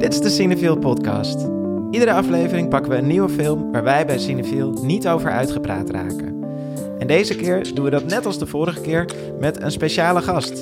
[0.00, 1.46] Dit is de Cinefiel podcast.
[1.90, 6.44] Iedere aflevering pakken we een nieuwe film waar wij bij Cinefiel niet over uitgepraat raken.
[6.98, 9.08] En deze keer doen we dat net als de vorige keer
[9.40, 10.52] met een speciale gast.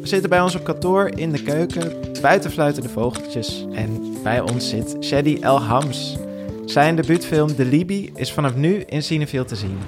[0.00, 4.40] We zitten bij ons op kantoor in de keuken, buiten fluiten de vogeltjes en bij
[4.40, 6.16] ons zit Shady El Hams.
[6.64, 9.78] Zijn debuutfilm De Libi is vanaf nu in Cinefiel te zien.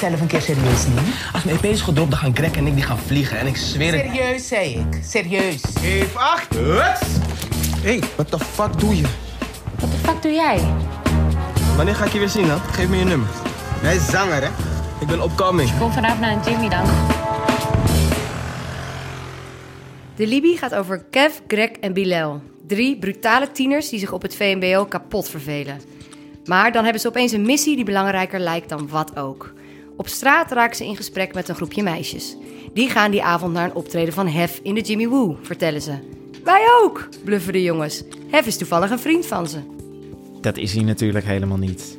[0.00, 1.04] Jezelf een keer serieus nemen?
[1.32, 3.38] Als mijn EP is gedropt, dan gaan Greg en ik die gaan vliegen.
[3.38, 4.06] En ik zweer het.
[4.06, 5.00] Serieus, zei ik.
[5.04, 5.62] Serieus.
[5.80, 6.54] Geef acht.
[6.54, 7.00] Huts.
[7.82, 9.02] Hey, what the fuck doe je?
[9.80, 10.60] Wat de fuck doe jij?
[11.76, 12.58] Wanneer ga ik je weer zien dan?
[12.58, 13.28] Geef me je nummer.
[13.80, 14.48] Hij is zanger, hè?
[15.00, 15.78] Ik ben opkoming.
[15.78, 16.84] Kom vanavond naar een Jimmy dan.
[20.16, 22.40] De Libi gaat over Kev, Greg en Bilal.
[22.66, 25.80] Drie brutale tieners die zich op het VMBO kapot vervelen.
[26.44, 29.52] Maar dan hebben ze opeens een missie die belangrijker lijkt dan wat ook.
[29.96, 32.36] Op straat raken ze in gesprek met een groepje meisjes.
[32.72, 35.92] Die gaan die avond naar een optreden van Hef in de Jimmy Woo, vertellen ze.
[36.44, 38.04] Wij ook, bluffen de jongens.
[38.30, 39.58] Hef is toevallig een vriend van ze.
[40.40, 41.96] Dat is hij natuurlijk helemaal niet.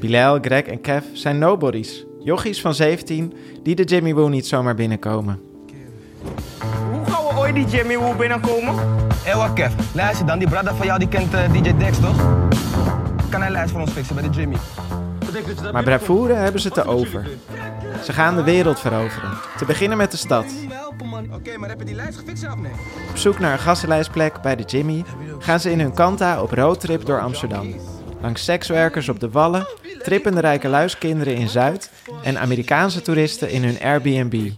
[0.00, 2.04] Bilal, Greg en Kev zijn nobodies.
[2.20, 5.40] Jochies van 17 die de Jimmy Woo niet zomaar binnenkomen.
[6.90, 8.74] Hoe gaan we ooit die Jimmy Woo binnenkomen?
[9.22, 9.72] Hé, wat Kev.
[9.94, 12.16] Luister dan, die brother van jou die kent eh, DJ Dex, toch?
[13.30, 14.56] Kan hij lijst voor ons fixen bij de Jimmy?
[15.72, 17.26] Maar bravoure hebben ze te over.
[18.04, 19.30] Ze gaan de wereld veroveren.
[19.56, 20.44] Te beginnen met de stad.
[20.44, 21.34] Niet helpen, man.
[21.34, 22.56] Oké, maar heb je die lijst gefixt zelf?
[22.56, 22.72] Nee.
[23.10, 25.04] Op zoek naar een gassenlijstplek bij de Jimmy
[25.38, 27.74] gaan ze in hun Kanta op roadtrip door Amsterdam.
[28.20, 29.66] Langs sekswerkers op de Wallen,
[30.02, 31.90] trippende rijke luiskinderen in Zuid
[32.22, 34.50] en Amerikaanse toeristen in hun Airbnb.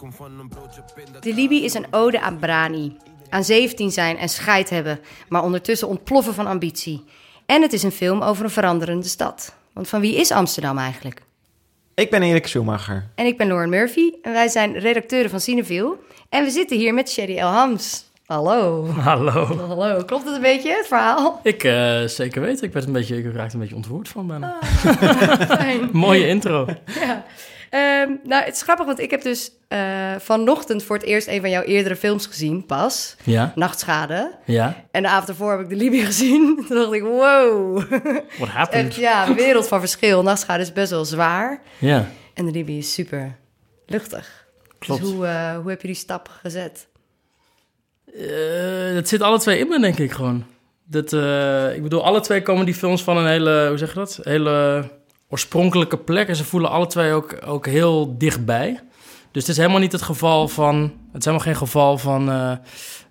[1.20, 2.96] De Libi is een ode aan Brani.
[3.28, 7.04] Aan 17 zijn en scheid hebben, maar ondertussen ontploffen van ambitie.
[7.46, 9.54] En het is een film over een veranderende stad.
[9.72, 11.22] Want van wie is Amsterdam eigenlijk?
[11.94, 13.06] Ik ben Erik Schumacher.
[13.14, 15.96] En ik ben Lauren Murphy en wij zijn redacteuren van Cineville.
[16.28, 18.04] En we zitten hier met Sherry El Hams.
[18.26, 18.86] Hallo.
[18.86, 19.44] Hallo.
[19.66, 21.40] Hallo, klopt het een beetje, het verhaal?
[21.42, 22.66] Ik eh, zeker weten.
[22.66, 24.58] Ik werd een beetje, ik raakte een beetje ontroerd van bijna.
[25.48, 25.88] Fijn.
[26.06, 26.66] Mooie intro.
[27.00, 27.24] Ja.
[27.70, 31.40] Ehm, nou, het is grappig, want ik heb dus eh, vanochtend voor het eerst een
[31.40, 33.16] van jouw eerdere films gezien, pas.
[33.24, 34.38] Ja, Nachtschade.
[34.44, 34.84] ja.
[34.90, 36.64] En de avond ervoor heb ik de Libi gezien.
[36.68, 37.82] Toen dacht ik, wow.
[38.38, 38.86] What happened?
[38.86, 40.22] Echt, ja, wereld van verschil.
[40.22, 41.62] Nachtschade is best wel zwaar.
[41.78, 43.36] Ja, En de Libi is super
[43.86, 44.46] luchtig.
[44.78, 45.00] klopt.
[45.02, 46.86] Dus hoe, eh, hoe heb je die stap gezet?
[48.14, 50.44] Eh, dat zit alle twee in me, denk ik gewoon.
[50.84, 51.12] Dat,
[51.74, 54.18] ik bedoel, alle twee komen die films van een hele, hoe zeg je dat?
[54.22, 54.88] Hele
[55.30, 56.28] oorspronkelijke plek.
[56.28, 58.80] En ze voelen alle twee ook, ook heel dichtbij.
[59.30, 60.76] Dus het is helemaal niet het geval van...
[61.12, 62.30] Het is helemaal geen geval van...
[62.30, 62.52] eh,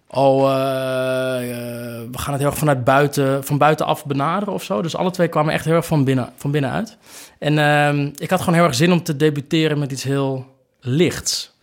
[0.08, 4.82] oh, eh, eh, we gaan het heel erg vanuit buiten, van buitenaf benaderen of zo.
[4.82, 6.98] Dus alle twee kwamen echt heel erg van, binnen, van binnenuit.
[7.40, 10.46] En ehm, ik had gewoon heel erg zin om te debuteren met iets heel
[10.80, 11.58] lichts.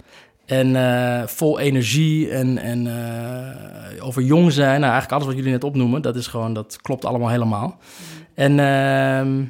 [0.46, 2.88] En vol energie en, en
[4.00, 4.80] over jong zijn.
[4.80, 7.78] Nou, eigenlijk alles wat jullie net opnoemen, dat is gewoon, dat klopt allemaal helemaal.
[8.34, 9.42] En ehm,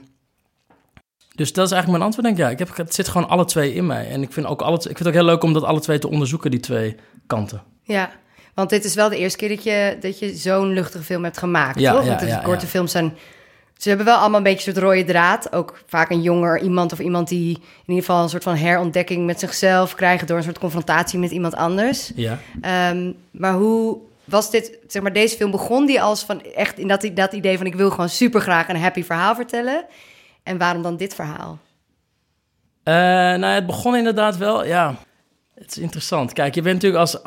[1.36, 2.44] dus dat is eigenlijk mijn antwoord, denk ik.
[2.44, 4.08] Ja, ik heb, het zit gewoon alle twee in mij.
[4.10, 5.98] En ik vind, ook alle, ik vind het ook heel leuk om dat alle twee
[5.98, 7.62] te onderzoeken, die twee kanten.
[7.82, 8.10] Ja,
[8.54, 11.38] want dit is wel de eerste keer dat je, dat je zo'n luchtige film hebt
[11.38, 12.02] gemaakt, Ja, toch?
[12.02, 13.16] ja, Want de ja, korte films zijn...
[13.76, 15.52] Ze hebben wel allemaal een beetje een soort rode draad.
[15.52, 19.26] Ook vaak een jonger iemand of iemand die in ieder geval een soort van herontdekking
[19.26, 20.28] met zichzelf krijgt...
[20.28, 22.12] door een soort confrontatie met iemand anders.
[22.14, 22.38] Ja.
[22.60, 26.88] Ehm, maar hoe was dit, zeg maar, deze film begon die als van echt in
[26.88, 29.84] dat, dat idee van ik wil gewoon super graag een happy verhaal vertellen.
[30.46, 31.58] En waarom dan dit verhaal?
[32.82, 32.94] Eh,
[33.40, 34.94] nou, het begon inderdaad wel, ja.
[35.54, 36.32] Het is interessant.
[36.32, 37.20] Kijk, je bent natuurlijk als...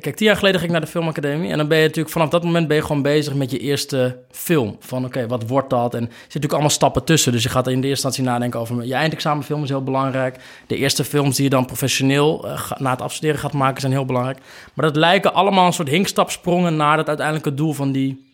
[0.00, 1.50] Kijk, tien jaar geleden ging ik naar de filmacademie.
[1.50, 4.18] En dan ben je natuurlijk vanaf dat moment ben je gewoon bezig met je eerste
[4.30, 4.76] film.
[4.80, 5.94] Van oké, wat wordt dat?
[5.94, 7.32] En er zitten natuurlijk allemaal stappen tussen.
[7.32, 8.84] Dus je gaat in de eerste instantie nadenken over...
[8.84, 10.38] Je eindexamenfilm is heel belangrijk.
[10.66, 14.04] De eerste films die je dan professioneel eh, na het afstuderen gaat maken zijn heel
[14.04, 14.38] belangrijk.
[14.74, 18.30] Maar dat lijken allemaal een soort hinkstapsprongen naar het uiteindelijke doel van die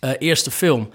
[0.00, 0.90] eh, eerste film.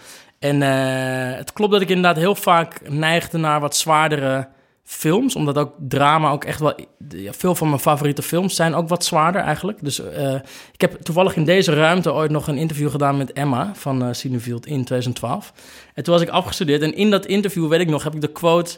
[0.45, 4.47] En eh, het klopt dat ik inderdaad heel vaak neigde naar wat zwaardere
[4.83, 5.35] films.
[5.35, 6.75] Omdat ook drama ook echt wel...
[7.09, 9.77] Ja, veel van mijn favoriete films zijn ook wat zwaarder eigenlijk.
[9.81, 10.33] Dus eh,
[10.73, 14.13] ik heb toevallig in deze ruimte ooit nog een interview gedaan met Emma van eh
[14.13, 15.53] Cinefield in 2012.
[15.93, 16.81] En toen was ik afgestudeerd.
[16.81, 18.77] En in dat interview, weet ik nog, heb ik de quote...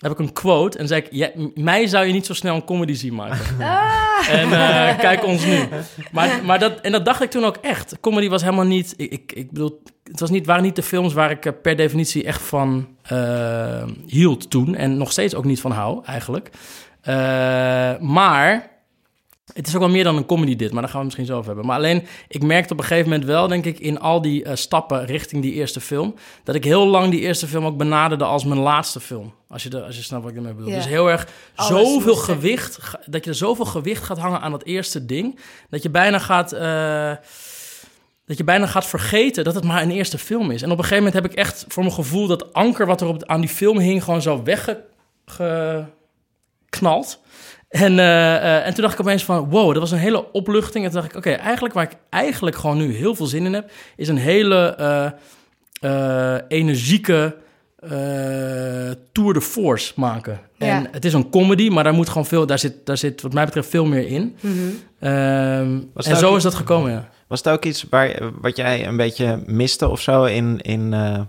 [0.00, 1.08] Heb ik een quote en zei ik...
[1.10, 3.38] "Ja, m- mij zou je niet zo snel een comedy zien maken.
[4.30, 5.58] En eh, kijk ons nu.
[6.12, 8.00] Maar, maar dat, en dat dacht ik toen ook echt.
[8.00, 8.94] Comedy was helemaal niet...
[8.96, 11.76] Ik, ik, ik bedoel, het was niet, waren niet de films waar ik eh, per
[11.76, 14.74] definitie echt van eh, hield toen.
[14.74, 16.50] En nog steeds ook niet van hou, eigenlijk.
[18.00, 18.70] Maar
[19.52, 21.46] Het is ook wel meer dan een comedy dit, maar daar gaan we misschien over
[21.46, 21.66] hebben.
[21.66, 24.56] Maar alleen, ik merkte op een gegeven moment wel, denk ik, in al die eh,
[24.56, 26.14] stappen richting die eerste film,
[26.44, 29.32] dat ik heel lang die eerste film ook benaderde als mijn laatste film.
[29.48, 30.70] Als je, de, als je snapt wat ik ermee bedoel.
[30.70, 30.76] Ja.
[30.76, 34.50] Dus heel erg Alles zoveel gewicht, ga- dat je er zoveel gewicht gaat hangen aan
[34.50, 35.38] dat eerste ding,
[35.70, 36.52] dat je bijna gaat...
[36.52, 37.12] eh,
[38.26, 40.62] dat je bijna gaat vergeten dat het maar een eerste film is.
[40.62, 43.06] En op een gegeven moment heb ik echt voor mijn gevoel dat anker wat er
[43.06, 44.88] op, aan die film hing gewoon zo weggeknald.
[47.70, 50.84] En, eh, eh, en toen dacht ik opeens van, wow, dat was een hele opluchting.
[50.84, 53.52] En toen dacht ik, oké, eigenlijk waar ik eigenlijk gewoon nu heel veel zin in
[53.52, 55.10] heb, is een hele eh,
[55.80, 57.36] eh, energieke
[57.80, 57.90] eh,
[59.12, 60.40] tour de force maken.
[60.56, 60.66] Ja.
[60.66, 63.32] En het is een comedy, maar daar moet gewoon veel, daar zit, daar zit wat
[63.32, 64.36] mij betreft veel meer in.
[64.40, 64.54] Mhm.
[64.98, 67.08] Ehm, en zo is dat gekomen, ja.
[67.26, 71.20] Was het ook iets waar, wat jij een beetje miste of zo in, in eh,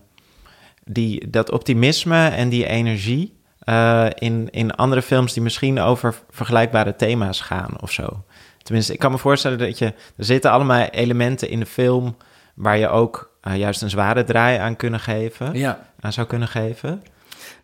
[0.85, 6.95] die, dat optimisme en die energie eh, in, in andere films die misschien over vergelijkbare
[6.95, 8.23] thema's gaan of zo?
[8.63, 12.15] Tenminste, ik kan me voorstellen dat je, er zitten allemaal elementen in de film
[12.53, 15.79] waar je ook eh, juist een zware draai aan kunnen geven, ja.
[15.99, 17.03] aan zou kunnen geven.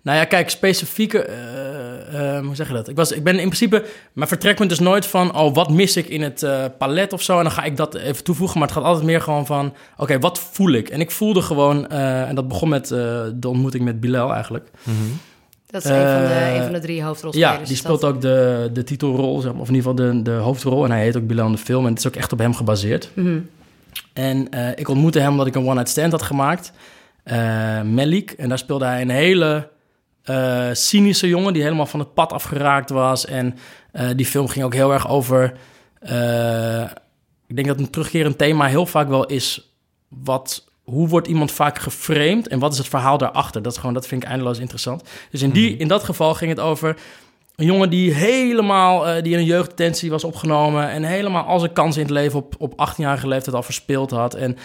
[0.02, 1.22] Nou ja, kijk, specifieke...
[1.22, 2.88] eh, hoe zeg je dat?
[2.88, 3.86] Ik, was, ik ben in principe...
[4.14, 5.36] Mijn vertrekpunt is nooit van...
[5.36, 6.46] Oh, wat mis ik in het
[6.78, 7.38] palet of zo?
[7.38, 8.60] En dan ga ik dat even toevoegen.
[8.60, 9.74] Maar het gaat altijd meer gewoon van...
[9.98, 10.90] Oké, wat voel ik?
[10.90, 11.88] En ik voelde gewoon...
[11.90, 14.70] en dat begon met de ontmoeting met Bilal eigenlijk.
[15.68, 17.60] Dat is een, van de, Eh, een van de drie hoofdrolspelers.
[17.60, 20.32] Ja, die speelt ook de, de titelrol, zeg maar, of in ieder geval de, de
[20.32, 20.84] hoofdrol.
[20.86, 21.84] En hij heet ook Bilal in de film.
[21.84, 23.10] En het is ook echt op hem gebaseerd.
[23.14, 23.40] Mhm.
[24.14, 26.72] En eh, ik ontmoette hem omdat ik een one-night stand had gemaakt.
[27.24, 28.32] eh Melik.
[28.32, 29.70] En daar speelde hij een hele
[30.74, 31.54] cynische jongen...
[31.54, 33.26] die helemaal van het pad afgeraakt was.
[33.26, 33.56] En
[34.16, 35.54] die film ging ook heel erg over...
[37.48, 39.72] ik denk dat een terugkerend thema heel vaak wel is...
[40.08, 43.62] Wat, hoe wordt iemand vaak geframed en wat is het verhaal daarachter?
[43.62, 45.04] Dat, is gewoon, dat vind ik eindeloos interessant.
[45.32, 46.98] Dus in, die, in dat geval ging het over
[47.56, 51.74] een jongen die helemaal, eh, die in een jeugddetentie was opgenomen en helemaal al zijn
[51.74, 54.34] kansen in het leven op, op 18-jarige leeftijd al verspeeld had.
[54.34, 54.58] En het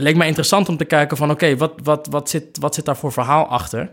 [0.00, 2.96] leek mij interessant om te kijken van oké, wat, wat, wat, zit, wat zit daar
[2.96, 3.90] voor verhaal achter?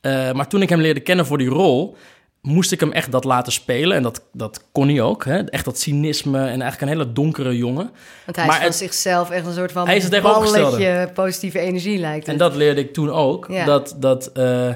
[0.00, 1.96] Eh, maar toen ik hem leerde kennen voor die rol,
[2.42, 3.96] moest ik hem echt dat laten spelen.
[3.96, 5.24] En dat, dat kon hij ook.
[5.24, 5.44] Hè?
[5.44, 7.90] Echt dat cynisme en eigenlijk een hele donkere jongen.
[8.24, 11.10] Want hij Maar is van het- zichzelf echt een soort van Hij is het balletje
[11.14, 13.46] positieve energie lijkt En dat leerde ik toen ook.
[13.48, 13.64] Ja.
[13.64, 14.74] Dat, dat eh,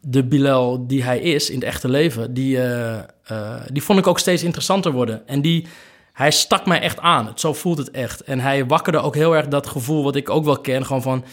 [0.00, 4.06] de Bilal die hij is in het echte leven, die, eh, eh, die vond ik
[4.06, 5.26] ook steeds interessanter worden.
[5.26, 5.66] En die,
[6.12, 7.26] hij stak mij echt aan.
[7.26, 8.20] Het, zo voelt het echt.
[8.20, 10.86] En hij wakkerde ook heel erg dat gevoel wat ik ook wel ken.
[10.86, 11.24] Gewoon van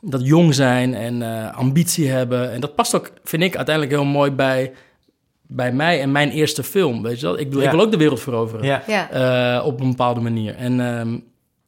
[0.00, 1.22] dat jong zijn en
[1.54, 2.52] ambitie hebben.
[2.52, 4.72] En dat past ook, vind ik, uiteindelijk heel mooi bij,
[5.46, 7.02] bij mij en mijn eerste film.
[7.02, 7.38] Weet je wel?
[7.38, 7.66] Ik, bedoel, Ja.
[7.68, 8.64] ik wil ook de wereld veroveren.
[8.66, 8.82] Ja.
[8.86, 9.10] Ja,
[9.58, 10.54] Eh, op een bepaalde manier.
[10.56, 11.18] En ehm,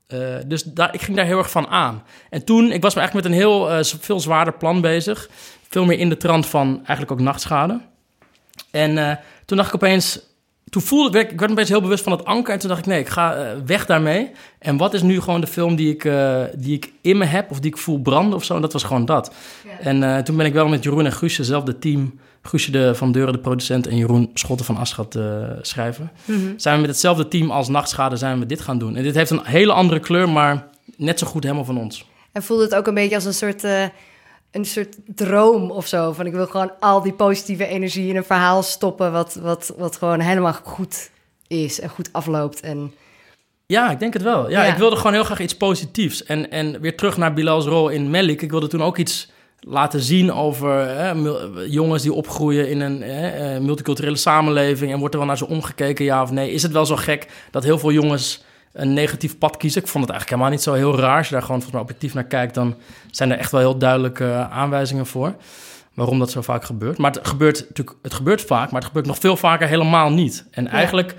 [0.06, 2.02] eh, dus daar, ik ging daar heel erg van aan.
[2.30, 5.28] En toen, ik was me eigenlijk met een heel eh, veel zwaarder plan bezig.
[5.68, 7.80] Veel meer in de trant van eigenlijk ook nachtschade.
[8.70, 10.20] En eh, toen dacht ik opeens,
[10.70, 12.52] toen voelde ik, ik werd opeens heel bewust van het anker.
[12.52, 14.30] En toen dacht ik, nee, ik ga weg daarmee.
[14.58, 17.50] En wat is nu gewoon de film die ik, eh, die ik in me heb
[17.50, 18.54] of die ik voel branden of zo?
[18.54, 19.34] En dat was gewoon dat.
[19.80, 22.18] En eh, toen ben ik wel met Jeroen en Guusje, zelfde team...
[22.46, 25.24] Guusje de, van Deuren, de producent, en Jeroen Schotten van Aschat eh,
[25.60, 26.10] schrijven.
[26.24, 26.40] Mhm.
[26.56, 28.96] Zijn we met hetzelfde team als Nachtschade zijn we dit gaan doen.
[28.96, 32.06] En dit heeft een hele andere kleur, maar net zo goed helemaal van ons.
[32.32, 33.84] en voelde het ook een beetje als een soort, eh,
[34.50, 36.12] een soort droom of zo.
[36.12, 39.12] Van ik wil gewoon al die positieve energie in een verhaal stoppen...
[39.12, 41.10] wat, wat, wat gewoon helemaal goed
[41.46, 42.60] is en goed afloopt.
[42.60, 42.92] En
[43.66, 44.50] Ja, ik denk het wel.
[44.50, 44.72] Ja, Ja.
[44.72, 46.24] ik wilde gewoon heel graag iets positiefs.
[46.24, 48.42] En, en weer terug naar Bilal's rol in Melik.
[48.42, 51.10] Ik wilde toen ook iets laten zien over hè,
[51.66, 54.92] jongens die opgroeien in een hè, eh, multiculturele samenleving.
[54.92, 56.52] En wordt er wel naar ze omgekeken, ja of nee?
[56.52, 59.82] Is het wel zo gek dat heel veel jongens een negatief pad kiezen?
[59.82, 61.16] Ik vond het eigenlijk helemaal niet zo heel raar.
[61.16, 62.74] Als je daar gewoon volgens mij objectief naar kijkt, dan
[63.10, 65.34] zijn er echt wel heel duidelijke eh, aanwijzingen voor.
[65.94, 66.98] Waarom dat zo vaak gebeurt.
[66.98, 70.46] Maar het gebeurt natuurlijk, het gebeurt vaak, maar het gebeurt nog veel vaker helemaal niet.
[70.50, 71.14] En eigenlijk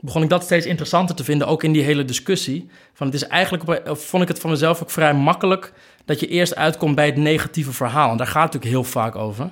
[0.00, 2.70] begon ik dat steeds interessanter te vinden, ook in die hele discussie.
[2.92, 5.72] Van het is eigenlijk, vond ik het van mezelf ook vrij makkelijk
[6.06, 8.10] dat je eerst uitkomt bij het negatieve verhaal.
[8.10, 9.50] En daar gaat het natuurlijk heel vaak over.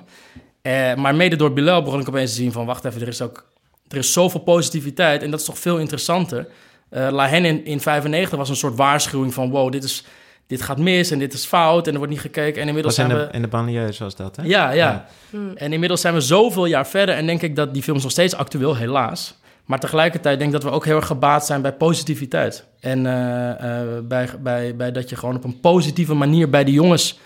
[0.61, 3.21] Eh, maar mede door Bilal begon ik opeens te zien van, wacht even, er is
[3.21, 3.45] ook,
[3.87, 6.47] er is zoveel positiviteit en dat is toch veel interessanter.
[6.89, 10.05] Eh La Haine in, in 95 was een soort waarschuwing van, wow, dit is,
[10.47, 12.61] dit gaat mis en dit is fout en er wordt niet gekeken.
[12.61, 13.35] En inmiddels Was in zijn de, we...
[13.37, 14.43] in de banlieue zoals dat, hè?
[14.43, 15.07] Ja, ja.
[15.55, 18.11] En inmiddels zijn we zoveel jaar verder en denk ik dat die film is nog
[18.11, 19.35] steeds actueel, helaas.
[19.65, 22.65] Maar tegelijkertijd denk ik dat we ook heel erg gebaat zijn bij positiviteit.
[22.79, 26.71] En eh, eh, bij, bij, bij dat je gewoon op een positieve manier bij de
[26.71, 27.19] jongens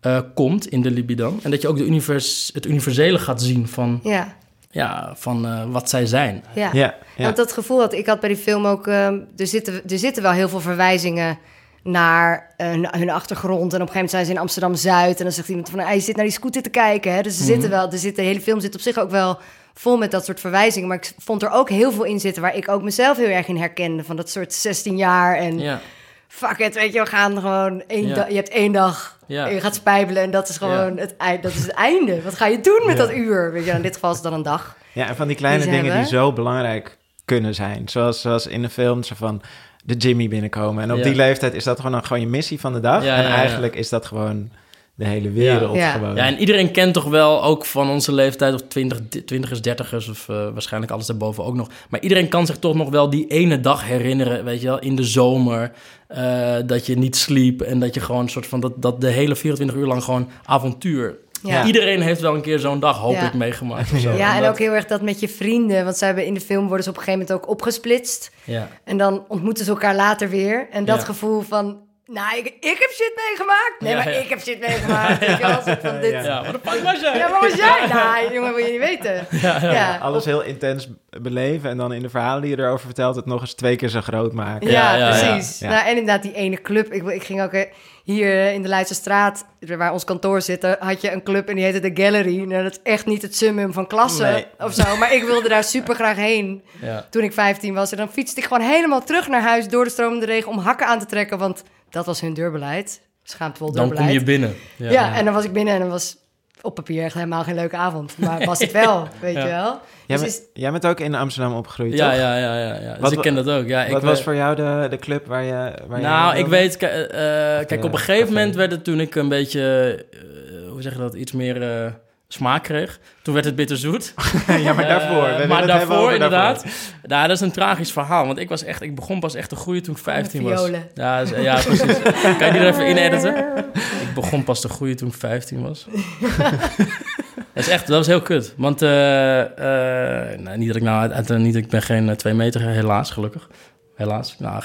[0.00, 1.40] eh, komt in de Libidan.
[1.42, 4.36] En dat je ook de univers, het universele gaat zien van, ja,
[4.70, 6.44] ja, van eh, wat zij zijn.
[6.54, 6.70] ja.
[6.72, 7.24] Ja, ja.
[7.24, 8.86] Want dat gevoel had ik had bij die film ook.
[8.86, 11.38] ehm, er, zitten, er zitten wel heel veel verwijzingen
[11.86, 13.72] naar hun, hun achtergrond.
[13.72, 15.18] En op een gegeven moment zijn ze in Amsterdam-Zuid.
[15.18, 17.14] En dan zegt iemand van, hij zit naar die scooter te kijken.
[17.14, 17.22] Hè?
[17.22, 19.38] Dus ze zitten wel, er zit, de hele film zit op zich ook wel
[19.74, 20.88] vol met dat soort verwijzingen.
[20.88, 23.48] Maar ik vond er ook heel veel in zitten waar ik ook mezelf heel erg
[23.48, 24.04] in herkende.
[24.04, 25.80] Van dat soort 16 jaar en Ja.
[26.28, 28.26] fuck it, weet je, we gaan gewoon één Ja.
[28.28, 29.46] je hebt één dag Ja.
[29.48, 32.22] en je gaat spijbelen en dat is gewoon het, dat is het einde.
[32.22, 33.52] Wat ga je doen met dat uur?
[33.52, 34.76] Weet je, in dit geval is het dan een dag.
[34.92, 37.88] Ja, en van die kleine Die dingen die zo belangrijk kunnen zijn.
[37.88, 39.42] Zoals, zoals in de film, zo van
[39.86, 40.82] de Jimmy binnenkomen.
[40.82, 41.02] En op Ja.
[41.04, 43.04] die leeftijd is dat gewoon, dan gewoon je missie van de dag.
[43.04, 43.34] Ja, en ja, ja.
[43.34, 44.50] eigenlijk is dat gewoon
[44.94, 45.76] de hele wereld.
[45.76, 45.92] Ja.
[45.92, 46.14] Gewoon.
[46.14, 50.28] Ja, en iedereen kent toch wel, ook van onze leeftijd, of 20, 20ers, 30ers, of
[50.28, 51.68] eh, waarschijnlijk alles daarboven ook nog.
[51.88, 54.96] Maar iedereen kan zich toch nog wel die ene dag herinneren, weet je wel, in
[54.96, 55.72] de zomer.
[56.06, 59.06] eh, dat je niet sliep en dat je gewoon een soort van, dat, dat de
[59.08, 61.16] hele 24 uur lang gewoon avontuur.
[61.46, 61.64] Ja.
[61.64, 63.22] Iedereen heeft wel een keer zo'n dag, hoop Ja.
[63.26, 63.92] ik, meegemaakt.
[63.92, 64.12] of zo.
[64.12, 65.84] Ja, en dat- ook heel erg dat met je vrienden.
[65.84, 68.30] Want ze hebben in de film worden ze op een gegeven moment ook opgesplitst.
[68.44, 68.68] Ja.
[68.84, 70.66] En dan ontmoeten ze elkaar later weer.
[70.70, 71.04] En dat Ja.
[71.04, 73.74] gevoel van, nou, ik, ik heb shit meegemaakt.
[73.78, 74.18] Nee, Ja, maar ja.
[74.18, 75.38] ik heb shit meegemaakt.
[75.40, 76.10] Wel, zo van dit.
[76.12, 76.22] Ja.
[76.22, 77.18] ja, wat de fuck was jij?
[77.30, 77.86] waar was jij?
[77.92, 79.26] Nou, jongen, wil je niet weten.
[79.40, 80.88] Ja, Alles heel intens
[81.22, 83.16] beleven en dan in de verhalen die je erover vertelt...
[83.16, 84.70] het nog eens twee keer zo groot maken.
[84.70, 85.32] Ja, Ja, ja, ja.
[85.34, 85.58] precies.
[85.58, 85.68] Ja.
[85.68, 86.92] Nou, en inderdaad, die ene club.
[86.92, 87.62] Ik, ik ging ook eh,
[88.04, 89.44] hier eh, in de Leidse straat,
[89.76, 92.36] waar ons kantoor zit, eh, had je een club en die heette de Gallery.
[92.42, 94.46] Nou, dat is echt niet het summum van klasse Nee.
[94.58, 94.96] of zo.
[94.96, 97.06] Maar ik wilde daar super graag heen Ja.
[97.10, 97.90] toen ik 15 was.
[97.90, 100.86] En dan fietste ik gewoon helemaal terug naar huis door de stromende regen om hakken
[100.86, 101.38] aan te trekken.
[101.38, 103.00] Want dat was hun deurbeleid.
[103.22, 104.06] Schaamtevol Dan deurbeleid.
[104.08, 104.54] kom je binnen.
[104.76, 106.16] Ja, en dan was ik binnen en dan was
[106.62, 108.18] op papier echt helemaal geen leuke avond.
[108.18, 109.40] Maar was het wel, weet Ja.
[109.40, 109.80] je wel.
[110.06, 112.18] Jij, Dus is, jij bent ook in Amsterdam opgegroeid, ja, toch?
[112.18, 112.90] ja, ja, ja, ja.
[112.92, 113.66] Dus Wat ik ken dat ook.
[113.66, 115.72] Ja, ik Wat was voor jou de, de club waar je...
[115.86, 118.32] Waar Nou, je ik weet, eh, eh, kijk, op een gegeven café?
[118.34, 121.92] moment werd het toen ik een beetje, eh, hoe zeg je dat, iets meer eh,
[122.36, 122.98] smaak kreeg.
[123.22, 124.14] Toen werd het bitterzoet.
[124.64, 125.20] ja, maar daarvoor.
[125.22, 126.62] we Eh, willen maar daarvoor, inderdaad.
[126.62, 126.80] daarvoor.
[127.02, 128.26] Nou, dat is een tragisch verhaal.
[128.26, 130.70] Want ik was echt, ik begon pas echt te groeien toen ik 15 was.
[130.94, 132.02] Ja, dus- ja, precies.
[132.38, 133.36] kan je die er even inediten?
[133.76, 135.86] Ik begon pas te groeien toen ik 15 was.
[137.54, 138.54] dat is echt, dat was heel kut.
[138.56, 142.14] Want, eh, eh, nou, niet dat ik nou, uit, uit- niet, ik ben geen eh,
[142.14, 143.48] twee meter, helaas, gelukkig.
[143.96, 144.36] Helaas.
[144.38, 144.62] Nou,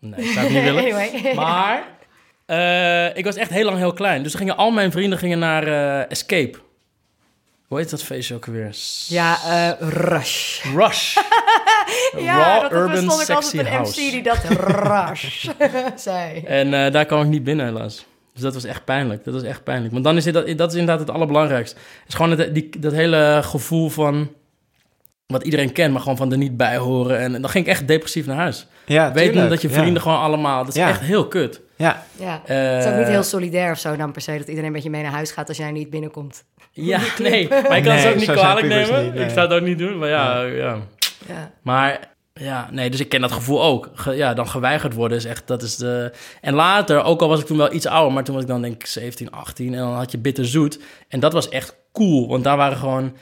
[0.00, 0.82] nee, ik zou het niet willen.
[0.84, 1.34] anyway.
[1.34, 1.82] Maar
[2.46, 4.22] eh, ik was echt heel lang heel klein.
[4.22, 6.58] Dus gingen al mijn vrienden gingen naar eh, Escape.
[7.66, 8.76] Hoe heet dat feestje ook weer?
[9.06, 10.64] Ja, eh, Rush.
[10.74, 11.16] Rush.
[12.18, 14.00] Ja, Raw dat Urban bestond ik Sexy altijd een House.
[14.00, 14.44] MC die dat
[15.10, 15.48] Rush
[16.10, 16.42] zei.
[16.44, 18.06] En daar kwam ik niet binnen helaas.
[18.32, 19.24] Dus dat was echt pijnlijk.
[19.24, 19.92] Dat was echt pijnlijk.
[19.92, 21.76] Want dan is dit, dat, dat is inderdaad het allerbelangrijkste.
[21.76, 24.30] Het is gewoon het, die, dat hele gevoel van...
[25.34, 27.18] Wat iedereen kent, maar gewoon van er niet bij horen.
[27.18, 28.66] En, dan ging ik echt depressief naar huis.
[28.86, 29.74] Ja, Weten dat je ja.
[29.74, 30.64] vrienden gewoon allemaal...
[30.64, 30.88] Dat is Ja.
[30.88, 31.60] echt heel kut.
[31.76, 32.40] Ja, Ja.
[32.46, 34.82] Eh, Het is ook niet heel solidair of zo dan per se dat iedereen met
[34.82, 36.44] je mee naar huis gaat als jij niet binnenkomt.
[36.72, 37.48] Ja, nee.
[37.48, 39.04] Maar ik kan Nee, het ook niet kwalijk nemen.
[39.04, 39.24] niet, nee.
[39.24, 40.76] Ik zou het ook niet doen, maar ja, ja.
[41.28, 41.50] Ja.
[41.62, 42.00] Maar
[42.32, 43.90] ja, nee, dus ik ken dat gevoel ook.
[43.94, 46.12] Ge- ja, dan geweigerd worden is echt, dat is de...
[46.40, 48.62] En later, ook al was ik toen wel iets ouder, maar toen was ik dan
[48.62, 50.78] denk ik 17, 18 en dan had je bitterzoet.
[51.08, 53.12] En dat was echt cool, want daar waren gewoon...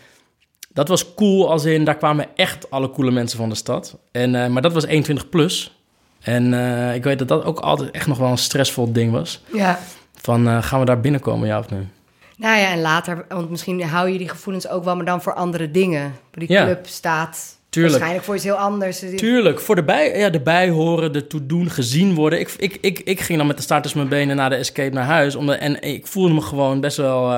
[0.73, 3.99] Dat was cool als in, daar kwamen echt alle coole mensen van de stad.
[4.13, 5.77] En, eh, maar dat was 21 plus.
[6.21, 9.43] En eh, ik weet dat dat ook altijd echt nog wel een stressvol ding was.
[9.53, 9.79] ja.
[10.15, 11.87] Van, eh, gaan we daar binnenkomen, ja of nee?
[12.37, 15.35] Nou ja, en later, want misschien hou je die gevoelens ook wel, maar dan voor
[15.35, 16.15] andere dingen.
[16.31, 16.65] Die Ja.
[16.65, 17.93] club staat Tuurlijk.
[17.95, 18.99] waarschijnlijk voor iets heel anders.
[18.99, 22.41] Dus Tuurlijk, voor de bij, ja, de bijhoren, de toedoen, gezien worden.
[22.41, 24.95] Ik, ik, ik, ik ging dan met de staart tussen mijn benen naar de escape
[24.95, 25.35] naar huis.
[25.35, 27.31] Omdat, en ik voelde me gewoon best wel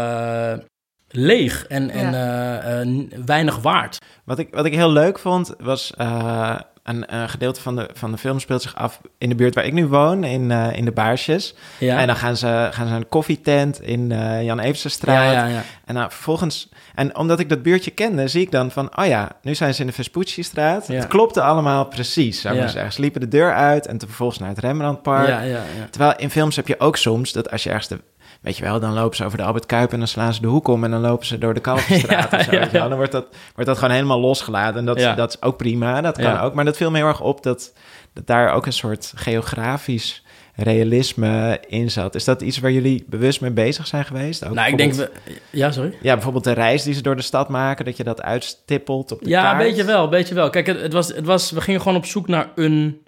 [1.16, 2.58] leeg en, en Ja.
[2.60, 2.88] eh, eh,
[3.26, 3.98] weinig waard.
[4.24, 8.10] Wat ik, wat ik heel leuk vond, was eh, een, een gedeelte van de, van
[8.12, 10.84] de film speelt zich af in de buurt waar ik nu woon, in, eh, in
[10.84, 11.54] de Baarsjes.
[11.78, 15.32] Ja, En dan gaan ze, gaan ze naar een koffietent in eh Jan Evensestraat.
[15.32, 15.62] ja, ja, ja.
[15.84, 19.30] En nou, vervolgens, en omdat ik dat buurtje kende, zie ik dan van, oh ja,
[19.42, 20.86] nu zijn ze in de Vespucci-straat.
[20.86, 20.94] Ja.
[20.94, 22.92] Het klopte allemaal precies, zou ik maar zeggen.
[22.92, 25.28] Ze liepen de deur uit en toen vervolgens naar het Rembrandtpark.
[25.28, 25.46] ja, ja,
[25.78, 25.86] ja.
[25.90, 28.00] Terwijl in films heb je ook soms dat als je ergens de,
[28.44, 30.46] weet je wel, dan lopen ze over de Albert Kuip en dan slaan ze de
[30.46, 32.50] hoek om en dan lopen ze door de Kalverstraat Ja, of zo.
[32.52, 32.88] ja, ja.
[32.88, 35.14] Dan wordt dat, wordt dat gewoon helemaal losgelaten en dat, Ja.
[35.14, 36.40] dat is ook prima, dat kan Ja.
[36.42, 36.54] ook.
[36.54, 37.72] Maar dat viel me heel erg op dat,
[38.12, 40.22] dat daar ook een soort geografisch
[40.56, 42.14] realisme in zat.
[42.14, 44.46] Is dat iets waar jullie bewust mee bezig zijn geweest?
[44.46, 44.92] Ook Nou, ik denk...
[44.92, 45.10] We,
[45.50, 45.94] ja, sorry?
[46.02, 49.22] Ja, bijvoorbeeld de reis die ze door de stad maken, dat je dat uitstippelt op
[49.22, 49.60] de Ja, kaart.
[49.60, 50.50] een beetje wel, beetje wel.
[50.50, 53.02] Kijk, het, het was, het was, we gingen gewoon op zoek naar een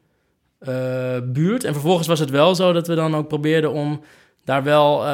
[0.59, 0.75] eh,
[1.25, 1.65] buurt.
[1.65, 4.01] En vervolgens was het wel zo dat we dan ook probeerden om
[4.47, 5.01] daar wel...
[5.01, 5.07] eh,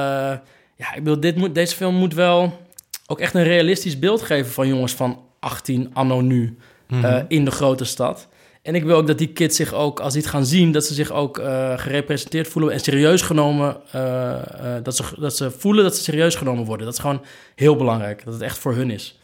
[0.77, 2.59] ja, ik bedoel, dit moet, deze film moet wel
[3.07, 6.57] ook echt een realistisch beeld geven van jongens van 18 anno nu
[6.89, 7.05] Mhm.
[7.05, 8.29] eh, in de grote stad.
[8.63, 10.85] En ik wil ook dat die kids zich ook, als die het gaan zien, dat
[10.85, 13.77] ze zich ook eh, gerepresenteerd voelen en serieus genomen.
[14.83, 16.87] dat, ze, dat ze voelen dat ze serieus genomen worden.
[16.87, 17.23] Dat is gewoon
[17.55, 19.19] heel belangrijk, dat het echt voor hun is.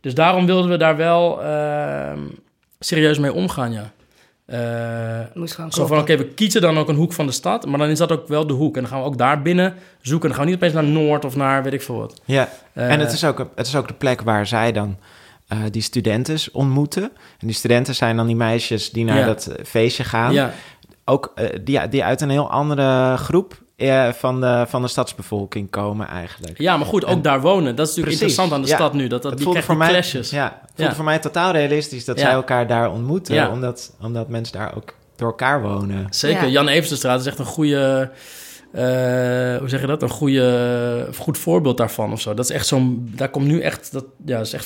[0.00, 2.20] Dus daarom wilden we daar wel ehm,
[2.78, 3.92] serieus mee omgaan, ja.
[4.46, 7.66] Eh, Moest gewoon zo van, oké, we kiezen dan ook een hoek van de stad,
[7.66, 8.74] maar dan is dat ook wel de hoek.
[8.76, 10.28] En dan gaan we ook daar binnen zoeken.
[10.28, 12.20] Dan gaan we niet opeens naar Noord of naar weet ik veel wat.
[12.24, 14.96] Ja, Eh, en het is, ook, het is ook de plek waar zij dan
[15.48, 17.02] eh, die studenten ontmoeten.
[17.38, 19.26] En die studenten zijn dan die meisjes die naar Ja.
[19.26, 20.32] dat feestje gaan.
[20.32, 20.52] Ja,
[21.04, 23.62] Ook die, die uit een heel andere groep
[24.12, 26.58] van, de, van de stadsbevolking komen eigenlijk.
[26.58, 27.76] ja, maar goed, ook En- daar wonen.
[27.76, 28.74] Dat is natuurlijk Precies, interessant aan de ja.
[28.74, 29.06] stad nu.
[29.08, 30.30] Dat, dat, Het die krijgt voor die mij, clashes.
[30.30, 30.96] ja, het voelde Ja.
[30.96, 32.24] voor mij totaal realistisch dat Ja.
[32.24, 33.34] zij elkaar daar ontmoeten.
[33.34, 33.50] Ja.
[33.50, 36.06] Omdat, omdat mensen daar ook door elkaar wonen.
[36.10, 36.42] Zeker.
[36.42, 36.48] Ja.
[36.48, 38.10] Jan Eversenstraat is echt een goede...
[38.72, 38.82] eh,
[39.58, 40.02] hoe zeg je dat?
[40.02, 42.34] Een goede, goed voorbeeld daarvan of zo.
[42.34, 43.12] Dat is echt zo'n...
[43.16, 43.92] Daar komt nu echt...
[43.92, 44.64] Dat, ja, dat is echt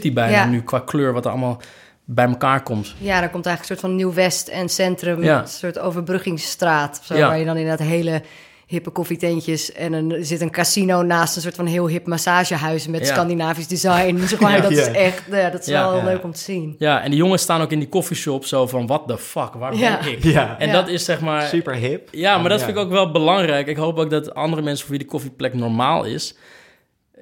[0.00, 0.46] 50-50 bijna Ja.
[0.46, 1.60] nu qua kleur wat er allemaal
[2.04, 2.94] bij elkaar komt.
[2.98, 5.40] Ja, dan komt eigenlijk een soort van Nieuw-West en Centrum, Ja.
[5.40, 6.98] een soort overbruggingsstraat.
[7.00, 7.26] Of zo, Ja.
[7.28, 8.22] Waar je dan inderdaad hele
[8.70, 12.86] hippe koffietentjes en een, er zit een casino naast een soort van heel hip massagehuis
[12.86, 13.12] met Ja.
[13.12, 14.16] Scandinavisch design.
[14.40, 14.60] Ja.
[14.60, 15.88] dat is echt, ja, dat is Ja.
[15.90, 16.04] wel Ja.
[16.04, 16.74] leuk om te zien.
[16.78, 18.86] Ja, en die jongens staan ook in die coffeeshop zo van...
[18.86, 19.52] What the fuck?
[19.54, 19.98] Waar Ja.
[20.02, 20.24] ben ik?
[20.24, 20.72] Ja, En Ja.
[20.72, 21.42] dat is zeg maar...
[21.46, 22.08] super hip.
[22.12, 22.64] Ja, maar dat Ja.
[22.64, 23.66] vind ik ook wel belangrijk.
[23.66, 26.34] Ik hoop ook dat andere mensen voor wie die koffieplek normaal is.